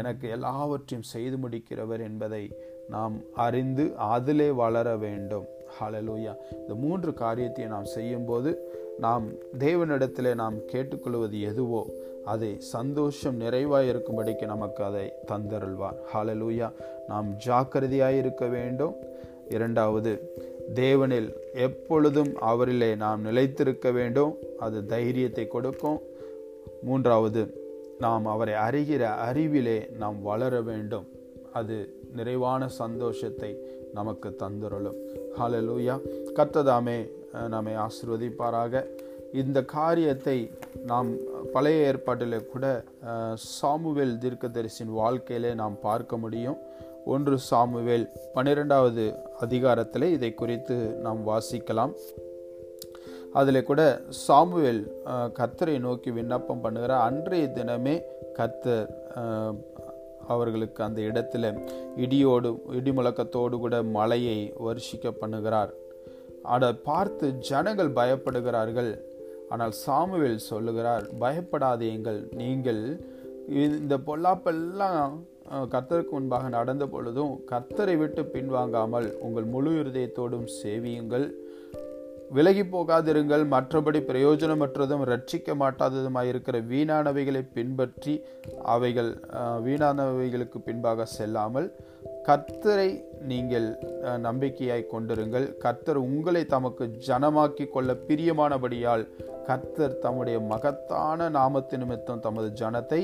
எனக்கு 0.00 0.26
எல்லாவற்றையும் 0.36 1.08
செய்து 1.12 1.36
முடிக்கிறவர் 1.42 2.02
என்பதை 2.08 2.44
நாம் 2.94 3.16
அறிந்து 3.46 3.84
அதிலே 4.14 4.46
வளர 4.60 4.88
வேண்டும். 5.04 5.46
ஹலலூயா 5.78 6.32
இந்த 6.60 6.74
மூன்று 6.84 7.10
காரியத்தை 7.22 7.66
நாம் 7.74 7.88
செய்யும்போது 7.96 8.50
நாம் 9.04 9.26
தேவனிடத்தில் 9.64 10.30
நாம் 10.42 10.56
கேட்டுக்கொள்வது 10.72 11.36
எதுவோ 11.50 11.82
அதை 12.32 12.50
சந்தோஷம் 12.74 13.36
நிறைவாக 13.42 13.90
இருக்கும்படிக்கு 13.92 14.46
நமக்கு 14.54 14.82
அதை 14.88 15.04
தந்தருள்வார். 15.30 15.98
ஹலலூயா 16.12 16.68
நாம் 17.10 17.28
ஜாக்கிரதையாக 17.46 18.20
இருக்க 18.22 18.44
வேண்டும். 18.56 18.96
இரண்டாவது 19.56 20.10
தேவனில் 20.74 21.28
எப்பொழுதும் 21.66 22.32
அவரிலே 22.50 22.90
நாம் 22.96 23.24
நிலைத்திருக்க 23.24 23.90
வேண்டும். 23.90 24.32
அது 24.58 24.78
தைரியத்தை 24.86 25.46
கொடுக்கும். 25.48 25.98
மூன்றாவது 26.82 27.42
நாம் 27.98 28.26
அவரை 28.26 28.54
அறிகிற 28.66 29.02
அறிவிலே 29.28 29.78
நாம் 29.98 30.18
வளர 30.22 30.60
வேண்டும். 30.60 31.06
அது 31.52 31.76
நிறைவான 32.16 32.68
சந்தோஷத்தை 32.68 33.50
நமக்கு 33.94 34.28
தந்துருளும். 34.42 34.98
ஹலலூயா 35.38 35.96
கத்ததாமே 36.38 36.98
நம்மை 37.48 37.74
ஆசிர்வதிப்பாராக. 37.86 38.84
இந்த 39.32 39.58
காரியத்தை 39.62 40.38
நாம் 40.86 41.10
பழைய 41.52 41.86
ஏற்பாட்டில் 41.86 42.48
கூட 42.52 42.84
சாமுவேல் 43.58 44.16
தீர்க்கதரிசின் 44.22 44.92
வாழ்க்கையிலே 45.00 45.54
நாம் 45.54 45.76
பார்க்க 45.82 46.16
முடியும். 46.16 46.58
ஒன்று 47.12 47.36
சாமுவேல் 47.48 48.04
பன்னிரெண்டாவது 48.34 49.04
அதிகாரத்தில் 49.44 50.06
இதை 50.16 50.30
குறித்து 50.40 50.76
நாம் 51.04 51.20
வாசிக்கலாம். 51.28 51.92
அதில் 53.40 53.66
கூட 53.70 53.82
சாமுவேல் 54.26 54.82
கத்தரை 55.38 55.76
நோக்கி 55.86 56.10
விண்ணப்பம் 56.18 56.62
பண்ணுகிற 56.64 56.92
அன்றைய 57.08 57.46
தினமே 57.58 57.94
கத்தர் 58.38 58.90
அவர்களுக்கு 60.34 60.80
அந்த 60.86 61.00
இடத்துல 61.10 61.52
இடியோடு 62.04 62.50
இடி 62.78 62.92
முழக்கத்தோடு 62.98 63.58
கூட 63.64 63.76
மலையை 63.96 64.38
வருஷிக்க 64.66 65.12
பண்ணுகிறார். 65.22 65.72
அதை 66.54 66.70
பார்த்து 66.88 67.26
ஜனங்கள் 67.50 67.96
பயப்படுகிறார்கள். 68.00 68.92
ஆனால் 69.52 69.74
சாமுவேல் 69.84 70.46
சொல்லுகிறார் 70.50 71.06
பயப்படாதீங்கள் 71.22 72.20
நீங்கள் 72.42 72.82
இந்த 73.64 73.94
பொல்லாப்பெல்லாம் 74.08 75.14
கர்த்தருக்கு 75.72 76.12
முன்பாக 76.16 76.48
நடந்த 76.56 76.84
பொழுதும் 76.86 77.32
கர்த்தரை 77.50 77.94
விட்டு 78.00 78.22
பின்வாங்காமல் 78.34 79.06
உங்கள் 79.26 79.46
முழு 79.54 79.70
இருதயத்தோடும் 79.80 80.48
சேவியுங்கள். 80.58 81.26
விலகி 82.36 82.64
போகாதிருங்கள். 82.72 83.44
மற்றபடி 83.54 84.00
பிரயோஜனமற்றதும் 84.10 85.02
ரட்சிக்க 85.10 85.54
மாட்டாததுமாயிருக்கிற 85.62 86.56
வீணானவைகளை 86.72 87.42
பின்பற்றி 87.56 88.14
அவைகள் 88.74 89.10
வீணானவைகளுக்கு 89.66 90.60
பின்பாக 90.68 91.06
செல்லாமல் 91.16 91.68
கர்த்தரை 92.28 92.90
நீங்கள் 93.30 93.66
நம்பிக்கையாய் 94.26 94.90
கொண்டிருங்கள். 94.92 95.46
கர்த்தர் 95.64 96.00
உங்களை 96.06 96.42
தமக்கு 96.54 96.86
ஜனமாக்கி 97.08 97.66
கொள்ள 97.68 97.92
பிரியமானபடியால் 98.08 99.04
கர்த்தர் 99.48 100.00
தம்முடைய 100.04 100.38
மகத்தான 100.52 101.28
நாமத்து 101.38 101.78
நிமித்தம் 101.82 102.24
தமது 102.28 102.50
ஜனத்தை 102.62 103.02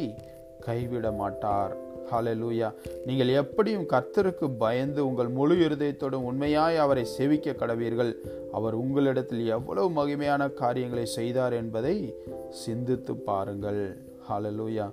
கைவிட 0.66 1.06
மாட்டார் 1.20 1.74
ஹலலூயா 2.10 2.68
நீங்கள் 3.06 3.30
எப்படியும் 3.40 3.86
கர்த்தருக்கு 3.92 4.46
பயந்து 4.58 5.00
உங்கள் 5.08 5.30
முழு 5.38 5.54
இருதயத்தோடும் 5.66 6.26
உண்மையாய் 6.30 6.76
அவரை 6.84 7.04
செவிக்க 7.16 7.54
கடவீர்கள். 7.60 8.12
அவர் 8.52 8.76
உங்களிடத்தில் 8.82 9.44
எவ்வளவு 9.56 9.88
மகிமையான 9.98 10.48
காரியங்களை 10.62 11.06
செய்தார் 11.18 11.52
என்பதை 11.52 11.96
சிந்தித்து 12.64 13.14
பாருங்கள். 13.28 13.82
ஹலலூயா 14.28 14.86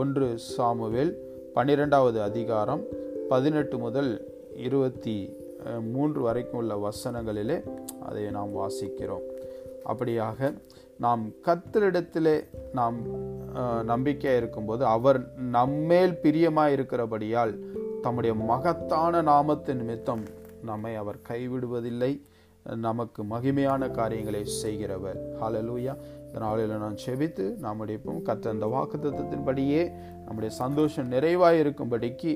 ஒன்று 0.00 0.28
சாமுவேல் 0.54 1.12
பன்னிரெண்டாவது 1.56 2.18
அதிகாரம் 2.28 2.84
பதினெட்டு 3.32 3.78
முதல் 3.78 4.12
இருபத்தி 4.66 5.16
மூன்று 5.92 6.20
வரைக்கும் 6.26 6.60
உள்ள 6.60 6.74
வசனங்களிலே 6.84 7.56
அதை 8.08 8.24
நாம் 8.36 8.52
வாசிக்கிறோம். 8.60 9.26
அப்படியாக 9.84 10.60
நாம் 10.98 11.22
கத்தரிடத்திலே 11.46 12.36
நாம் 12.72 12.96
நம்பிக்கையாக 13.84 14.40
இருக்கும்போது 14.40 14.86
அவர் 14.86 15.34
நம்மேல் 15.36 16.16
பிரியமாக 16.16 16.72
இருக்கிறபடியால் 16.72 17.52
தம்முடைய 18.02 18.34
மகத்தான 18.50 19.22
நாமத்தின் 19.22 19.80
நிமித்தம் 19.82 20.24
நம்மை 20.62 20.94
அவர் 20.94 21.18
கைவிடுவதில்லை. 21.28 22.12
நமக்கு 22.76 23.20
மகிமையான 23.22 23.90
காரியங்களை 23.90 24.44
செய்கிறவர். 24.44 25.18
ஹலலூயா 25.40 25.94
இந்த 26.26 26.38
நாளில் 26.38 26.72
நான் 26.76 26.98
செபித்து 27.06 27.56
நம்முடைய 27.56 28.00
கத்த 28.04 28.48
அந்த 28.48 28.66
வாக்கு 28.66 28.96
தத்துவத்தின்படியே 28.96 29.82
நம்முடைய 30.24 30.54
சந்தோஷம் 30.56 31.06
நிறைவாக 31.06 31.60
இருக்கும்படிக்கு 31.62 32.32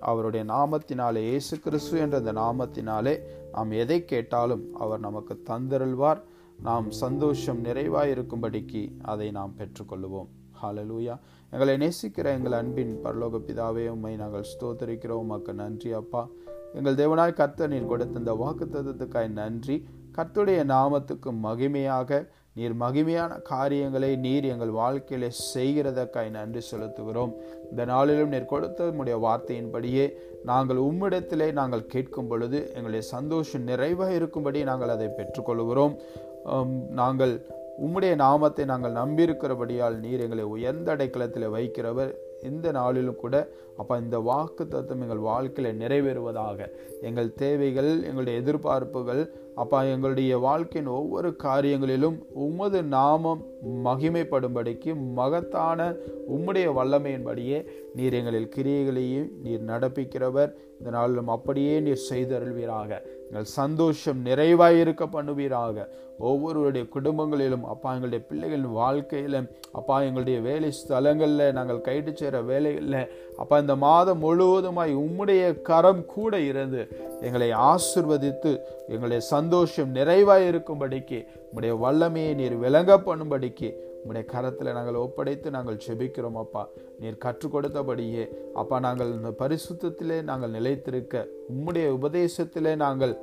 அவருடைய 0.00 0.46
நாமத்தினாலே 0.52 1.16
இயேசு 1.16 1.58
கிறிஸ்து 1.58 1.98
என்ற 1.98 2.16
அந்த 2.18 2.32
நாமத்தினாலே 2.32 3.14
நாம் 3.52 3.70
எதை 3.70 4.04
கேட்டாலும் 4.04 4.64
அவர் 4.74 5.00
நமக்கு 5.00 5.42
தந்தருள்வார். 5.50 6.20
நாம் 6.58 6.90
சந்தோஷம் 6.90 7.60
நிறைவாக 7.60 8.08
இருக்கும்படிக்கு 8.08 8.92
அதை 9.02 9.30
நாம் 9.30 9.54
பெற்றுக்கொள்வோம் 9.58 10.28
ஹாலலூயா 10.62 11.18
எங்களை 11.50 11.76
நேசிக்கிற 11.76 12.24
எங்கள் 12.24 12.52
அன்பின் 12.52 12.98
பரலோக 13.04 13.40
பிதாவே 13.46 13.88
உம்மை 13.88 14.16
நாங்கள் 14.16 14.46
ஸ்தோத்தரிக்கிறோம். 14.52 15.24
உமக்கு 15.26 15.54
நன்றி 15.54 15.92
அப்பா. 15.92 16.28
எங்கள் 16.74 16.94
தேவனாய் 16.94 17.32
கர்த்தர் 17.32 17.68
நீர் 17.68 17.86
கொடுத்த 17.86 18.18
இந்த 18.18 18.34
வாக்கு 18.34 18.64
தத்துவத்துக்காய் 18.64 19.28
நன்றி. 19.28 19.86
கர்த்துடைய 20.16 20.64
நாமத்துக்கு 20.64 21.30
மகிமையாக 21.42 22.28
நீர் 22.52 22.74
மகிமையான 22.80 23.42
காரியங்களை 23.42 24.16
நீர் 24.16 24.44
எங்கள் 24.44 24.70
வாழ்க்கையில 24.70 25.30
செய்கிறதற்காய் 25.54 26.30
நன்றி 26.30 26.62
செலுத்துகிறோம். 26.70 27.32
இந்த 27.70 27.84
நாளிலும் 27.84 28.28
நீர் 28.28 28.44
கொடுத்த 28.44 28.84
உடைய 28.84 29.18
வார்த்தையின்படியே 29.18 30.08
நாங்கள் 30.44 30.76
உம்மிடத்திலே 30.76 31.52
நாங்கள் 31.52 31.86
கேட்கும் 31.86 32.26
பொழுது 32.26 32.72
எங்களுடைய 32.74 33.00
சந்தோஷம் 33.00 33.62
நிறைவாக 33.62 34.14
இருக்கும்படி 34.14 34.62
நாங்கள் 34.62 34.88
அதை 34.88 35.08
பெற்றுக்கொள்கிறோம் 35.18 35.96
நாங்கள் 36.90 37.46
உம்முடைய 37.84 38.14
நாமத்தை 38.14 38.64
நாங்கள் 38.64 38.92
நம்பியிருக்கிறபடியால் 38.92 39.96
நீர் 39.98 40.20
எங்களை 40.20 40.44
உயர்ந்த 40.44 40.96
அடைக்கலத்தில் 40.96 41.52
வைக்கிறவர். 41.52 42.12
இந்த 42.42 42.72
நாளிலும் 42.72 43.16
கூட 43.16 43.48
அப்போ 43.76 43.98
இந்த 43.98 44.18
வாக்கு 44.18 44.68
தத்துவம் 44.68 45.00
எங்கள் 45.00 45.18
வாழ்க்கையில் 45.18 45.78
நிறைவேறுவதாக. 45.78 46.58
எங்கள் 47.00 47.34
தேவைகள் 47.34 48.02
எங்களுடைய 48.02 48.40
எதிர்பார்ப்புகள் 48.40 49.30
அப்பா 49.54 49.82
எங்களுடைய 49.82 50.38
வாழ்க்கையின் 50.38 50.90
ஒவ்வொரு 50.90 51.36
காரியங்களிலும் 51.42 52.16
உமது 52.32 52.82
நாமம் 52.82 53.42
மகிமைப்படும்படிக்கு 53.84 54.94
மகத்தான 55.14 55.94
உம்முடைய 56.36 56.66
வல்லமையின்படியே 56.72 57.58
நீர் 57.96 58.16
எங்களில் 58.18 58.52
கிரியைகளையும் 58.56 59.28
நீர் 59.44 59.68
நடப்பிக்கிறவர். 59.72 60.50
இந்த 60.78 60.90
நாளிலும் 60.90 61.30
அப்படியே 61.34 61.74
நீர் 61.80 62.08
செய்தருள்வீராக. 62.10 62.90
எங்கள் 63.28 63.54
சந்தோஷம் 63.60 64.18
நிறைவாக 64.22 64.80
இருக்க 64.82 65.04
பண்ணுவீராக. 65.06 65.86
ஒவ்வொருவருடைய 66.18 66.84
குடும்பங்களிலும் 66.94 67.64
அப்பா 67.72 67.88
எங்களுடைய 67.94 68.20
பிள்ளைகளின் 68.28 68.76
வாழ்க்கையிலும் 68.80 69.48
அப்பா 69.72 69.96
எங்களுடைய 70.02 70.38
வேலை 70.40 70.70
ஸ்தலங்களில் 70.78 71.52
நாங்கள் 71.52 71.82
கைட்டு 71.88 72.12
சேர 72.14 72.40
வேலைகளில் 72.42 73.00
அப்பா 73.36 73.56
இந்த 73.58 73.74
மாதம் 73.76 74.22
முழுவதுமாய் 74.22 74.94
உம்முடைய 75.04 75.42
கரம் 75.62 76.02
கூட 76.06 76.40
இருந்து 76.40 76.82
எங்களை 77.22 77.50
ஆசிர்வதித்து 77.70 78.52
எங்களுடைய 78.88 79.20
சந்தோஷம் 79.34 79.92
நிறைவாய் 79.94 80.48
இருக்கும்படிக்கு 80.52 81.20
உம்முடைய 81.48 81.74
வல்லமையை 81.84 82.32
நீர் 82.34 82.56
விளங்க 82.56 82.96
பண்ணும்படிக்கு 83.08 83.70
உங்களுடைய 84.00 84.26
கரத்தில் 84.32 84.76
நாங்கள் 84.78 85.02
ஒப்படைத்து 85.04 85.48
நாங்கள் 85.50 85.82
செபிக்கிறோம் 85.86 86.40
அப்பா. 86.42 86.62
நீர் 87.00 87.22
கற்றுக் 87.24 87.54
கொடுத்தபடியே 87.54 88.26
அப்பா 88.60 88.76
நாங்கள் 88.86 89.14
இந்த 89.16 89.32
பரிசுத்திலே 89.42 90.18
நாங்கள் 90.30 90.54
நிலைத்திருக்க 90.58 91.26
உம்முடைய 91.54 91.88
உபதேசத்திலே 91.98 92.74
நாங்கள் 92.84 93.14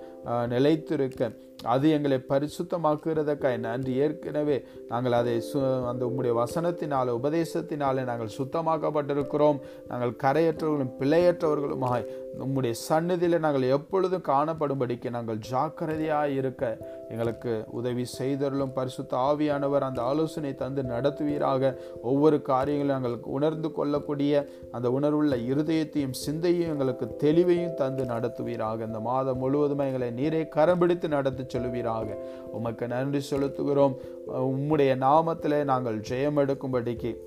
நிலைத்திருக்க 0.55 1.31
அது 1.73 1.87
எங்களை 1.95 2.17
பரிசுத்தமாக்குறதற்காக 2.29 3.57
நன்றி. 3.65 3.91
ஏற்கனவே 4.03 4.55
நாங்கள் 4.89 5.15
அதை 5.17 5.35
சு 5.49 5.59
அந்த 5.89 6.03
உம்முடைய 6.05 6.33
வசனத்தினால 6.39 7.13
உபதேசத்தினாலே 7.19 8.01
நாங்கள் 8.09 8.33
சுத்தமாக்கப்பட்டிருக்கிறோம். 8.37 9.59
நாங்கள் 9.89 10.13
கரையற்றவர்களும் 10.23 10.95
பிழையற்றவர்களுமாய் 10.99 12.07
உம்முடைய 12.45 12.73
சன்னதியில் 12.87 13.43
நாங்கள் 13.45 13.67
எப்பொழுதும் 13.77 14.25
காணப்படும்படிக்கு 14.31 15.09
நாங்கள் 15.17 15.39
ஜாக்கிரதையாக 15.51 16.35
இருக்க 16.39 16.63
எங்களுக்கு 17.09 17.53
உதவி 17.79 18.05
செய்தருளும் 18.17 18.75
பரிசுத்த 18.79 19.17
ஆவியானவர் 19.29 19.87
அந்த 19.89 20.01
ஆலோசனை 20.11 20.53
தந்து 20.63 20.83
நடத்துவீராக. 20.93 21.73
ஒவ்வொரு 22.01 22.39
காரியங்களும் 22.51 22.95
நாங்கள் 22.97 23.17
உணர்ந்து 23.37 23.62
கொள்ளக்கூடிய 23.71 24.47
அந்த 24.71 24.91
உணர்வுள்ள 24.91 25.35
இருதயத்தையும் 25.35 26.11
சிந்தையும் 26.11 26.69
எங்களுக்கு 26.69 27.15
தெளிவையும் 27.23 27.73
தந்து 27.73 28.03
நடத்துவீராக. 28.03 28.85
இந்த 28.85 28.99
மாதம் 28.99 29.37
முழுவதும் 29.37 29.79
எங்களை 29.79 30.11
நீரை 30.11 30.49
கரம்பிடித்து 30.55 31.07
நடத்தி 31.07 31.43
சொல்லுவீராக. 31.43 32.17
உமக்கு 32.51 32.87
நன்றி 32.87 33.21
செலுத்துகிறோம். 33.31 33.95
உம்முடைய 34.27 34.97
நாமத்திலே 34.97 35.63
நாங்கள் 35.63 35.99
ஜெயம் 35.99 36.37
எடுக்கும்படிக்கு 36.37 37.17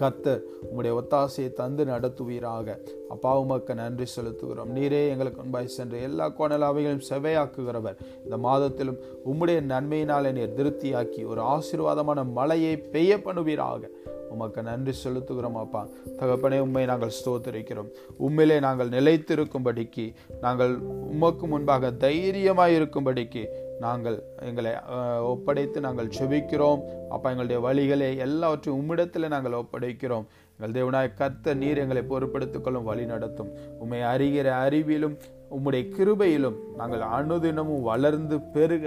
கத்தர் 0.00 0.40
உம்முடைய 0.62 0.98
ஒத்தாசையை 1.00 1.52
தந்து 1.52 1.84
நடத்துவீராக. 1.84 2.78
அப்பா 3.08 3.40
உமக்கு 3.40 3.74
நன்றி 3.74 4.04
செலுத்துகிறோம். 4.16 4.70
நீரே 4.74 5.08
எங்களுக்கு 5.08 5.42
அன்பாய் 5.42 5.64
சென்று 5.64 6.02
எல்லா 6.02 6.30
கோணலாவைகளையும் 6.30 7.08
செவையாக்குகிறவர். 7.08 7.96
இந்த 8.24 8.36
மாதத்திலும் 8.36 8.98
உம்முடைய 9.24 9.60
நன்மையினால் 9.60 10.32
நீர் 10.32 10.54
திருப்தியாக்கி 10.56 11.26
ஒரு 11.26 11.42
ஆசீர்வாதமான 11.42 12.32
மழையை 12.32 12.76
பெய்ய 12.76 13.16
பண்ணுவீராக. 13.16 13.86
உமக்கு 14.30 14.62
நன்றி 14.62 14.92
செலுத்துகிறோம் 15.04 15.52
அப்பா. 15.52 15.88
தகப்பனே 16.18 16.58
உண்மை 16.58 16.84
நாங்கள் 16.84 17.12
ஸ்தோத்தரிக்கிறோம். 17.24 17.88
உண்மையிலே 18.16 18.60
நாங்கள் 18.60 18.88
நிலைத்திருக்கும்படிக்கு 18.88 20.14
நாங்கள் 20.40 20.76
உமக்கு 21.10 21.46
முன்பாக 21.46 21.90
தைரியமாக 21.90 22.70
இருக்கும்படிக்கு 22.70 23.68
நாங்கள் 23.84 24.16
எங்களை 24.48 24.72
ஒப்படைத்து 25.32 25.78
நாங்கள் 25.86 26.14
செபிக்கிறோம். 26.18 26.80
அப்பா 27.14 27.30
எங்களுடைய 27.32 27.58
வழிகளை 27.66 28.08
எல்லாவற்றையும் 28.26 28.80
உம்மிடத்தில் 28.80 29.32
நாங்கள் 29.34 29.58
ஒப்படைக்கிறோம். 29.60 30.26
எங்கள் 30.54 30.74
தேவனாய் 30.78 31.16
கத்த 31.20 31.54
நீர் 31.62 31.82
எங்களை 31.84 32.02
பொறுப்படுத்திக் 32.10 32.64
கொள்ளும் 32.64 32.88
வழி 32.90 33.04
நடத்தும். 33.12 33.50
உண்மை 33.82 34.00
அறிகிற 34.12 34.48
அறிவிலும் 34.64 35.16
உம்முடைய 35.56 35.84
கிருபையிலும் 35.96 36.58
நாங்கள் 36.80 37.04
அனுதினமும் 37.18 37.86
வளர்ந்து 37.90 38.38
பெருக. 38.56 38.86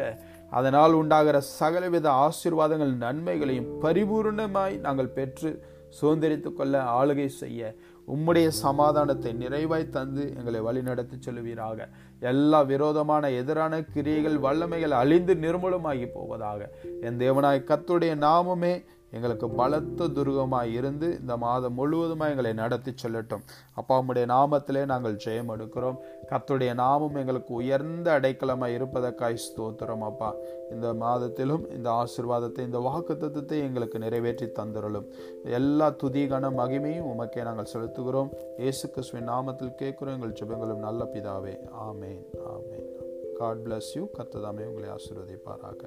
அதனால் 0.60 0.93
உண்டாகிற 0.93 1.38
சகலவித 1.60 2.08
ஆசீர்வாதங்கள் 2.25 2.93
நன்மைகளையும் 3.06 3.71
பரிபூர்ணமாய் 3.84 4.75
நாங்கள் 4.88 5.15
பெற்று 5.17 5.51
சுதந்திரித்துக் 5.97 6.58
கொள்ள 6.60 6.75
ஆளுகை 6.99 7.27
செய்ய. 7.41 7.73
உம்முடைய 8.07 8.47
சமாதானத்தை 8.47 9.33
நிறைவாய் 9.33 9.89
தந்து 9.89 10.33
எங்களை 10.37 10.61
வழிநடத்தி 10.61 11.19
சொல்லுவீராக. 11.19 11.87
எல்லா 12.19 12.61
விரோதமான 12.61 13.31
எதிரான 13.31 13.81
கிரியைகள் 13.81 14.39
வல்லமைகள் 14.39 14.89
அழிந்து 14.89 15.33
நிர்மூலமாகி 15.33 16.07
போவதாக. 16.13 16.69
என் 17.01 17.17
தேவனாய் 17.17 17.65
கத்துடைய 17.69 18.15
நாமமே 18.17 18.83
எங்களுக்கு 19.15 19.47
பலத்த 19.60 20.08
துருகமாய் 20.17 20.71
இருந்து 20.80 21.08
இந்த 21.21 21.34
மாதம் 21.43 21.78
முழுவதுமாக 21.80 22.34
எங்களை 22.34 22.54
நடத்தி 22.54 22.91
செல்லட்டும். 23.02 23.43
அப்பா 23.80 23.95
உம்முடைய 24.02 24.26
நாமத்திலே 24.34 24.82
நாங்கள் 24.91 25.17
ஜெயம் 25.26 25.52
எடுக்கிறோம். 25.56 25.97
கத்துடைய 26.32 26.73
நாமம் 26.84 27.19
எங்களுக்கு 27.21 27.54
உயர்ந்த 27.54 28.08
அடைக்கலமாக 28.19 28.76
இருப்பதற்காய் 28.78 29.43
ஸ்தோத்திரம் 29.45 30.06
அப்பா. 30.10 30.30
இந்த 30.71 30.93
மாதத்திலும் 31.04 31.65
இந்த 31.78 31.89
ஆசிர்வாதத்தை 32.02 32.63
இந்த 32.69 32.80
வாக்கு 32.88 33.13
தத்துவத்தை 33.17 33.60
எங்களுக்கு 33.67 33.99
நிறைவேற்றி 34.06 34.47
தந்துடலும் 34.60 35.08
எல்லா 35.60 35.89
துதிகன 36.04 36.52
மகிமையும் 36.62 37.10
உமக்கே 37.13 37.43
நாங்கள் 37.49 37.71
செலுத்துகிறோம். 37.73 38.32
இயேசு 38.63 38.86
கிறிஸ்துவின் 38.89 39.32
நாமத்தில் 39.34 39.78
கேட்குறோம். 39.84 40.15
எங்கள் 40.17 40.38
ஜெபங்களும் 40.41 40.86
நல்ல 40.88 41.04
பிதாவே. 41.13 41.56
ஆமேன் 41.88 42.23
ஆமேன். 42.56 42.88
காட் 43.39 43.63
பிளஸ் 43.67 43.91
யூ 43.97 44.06
கத்ததாமே 44.17 44.65
உங்களை 44.71 44.89
ஆசீர்வதிப்பாராக. 44.97 45.82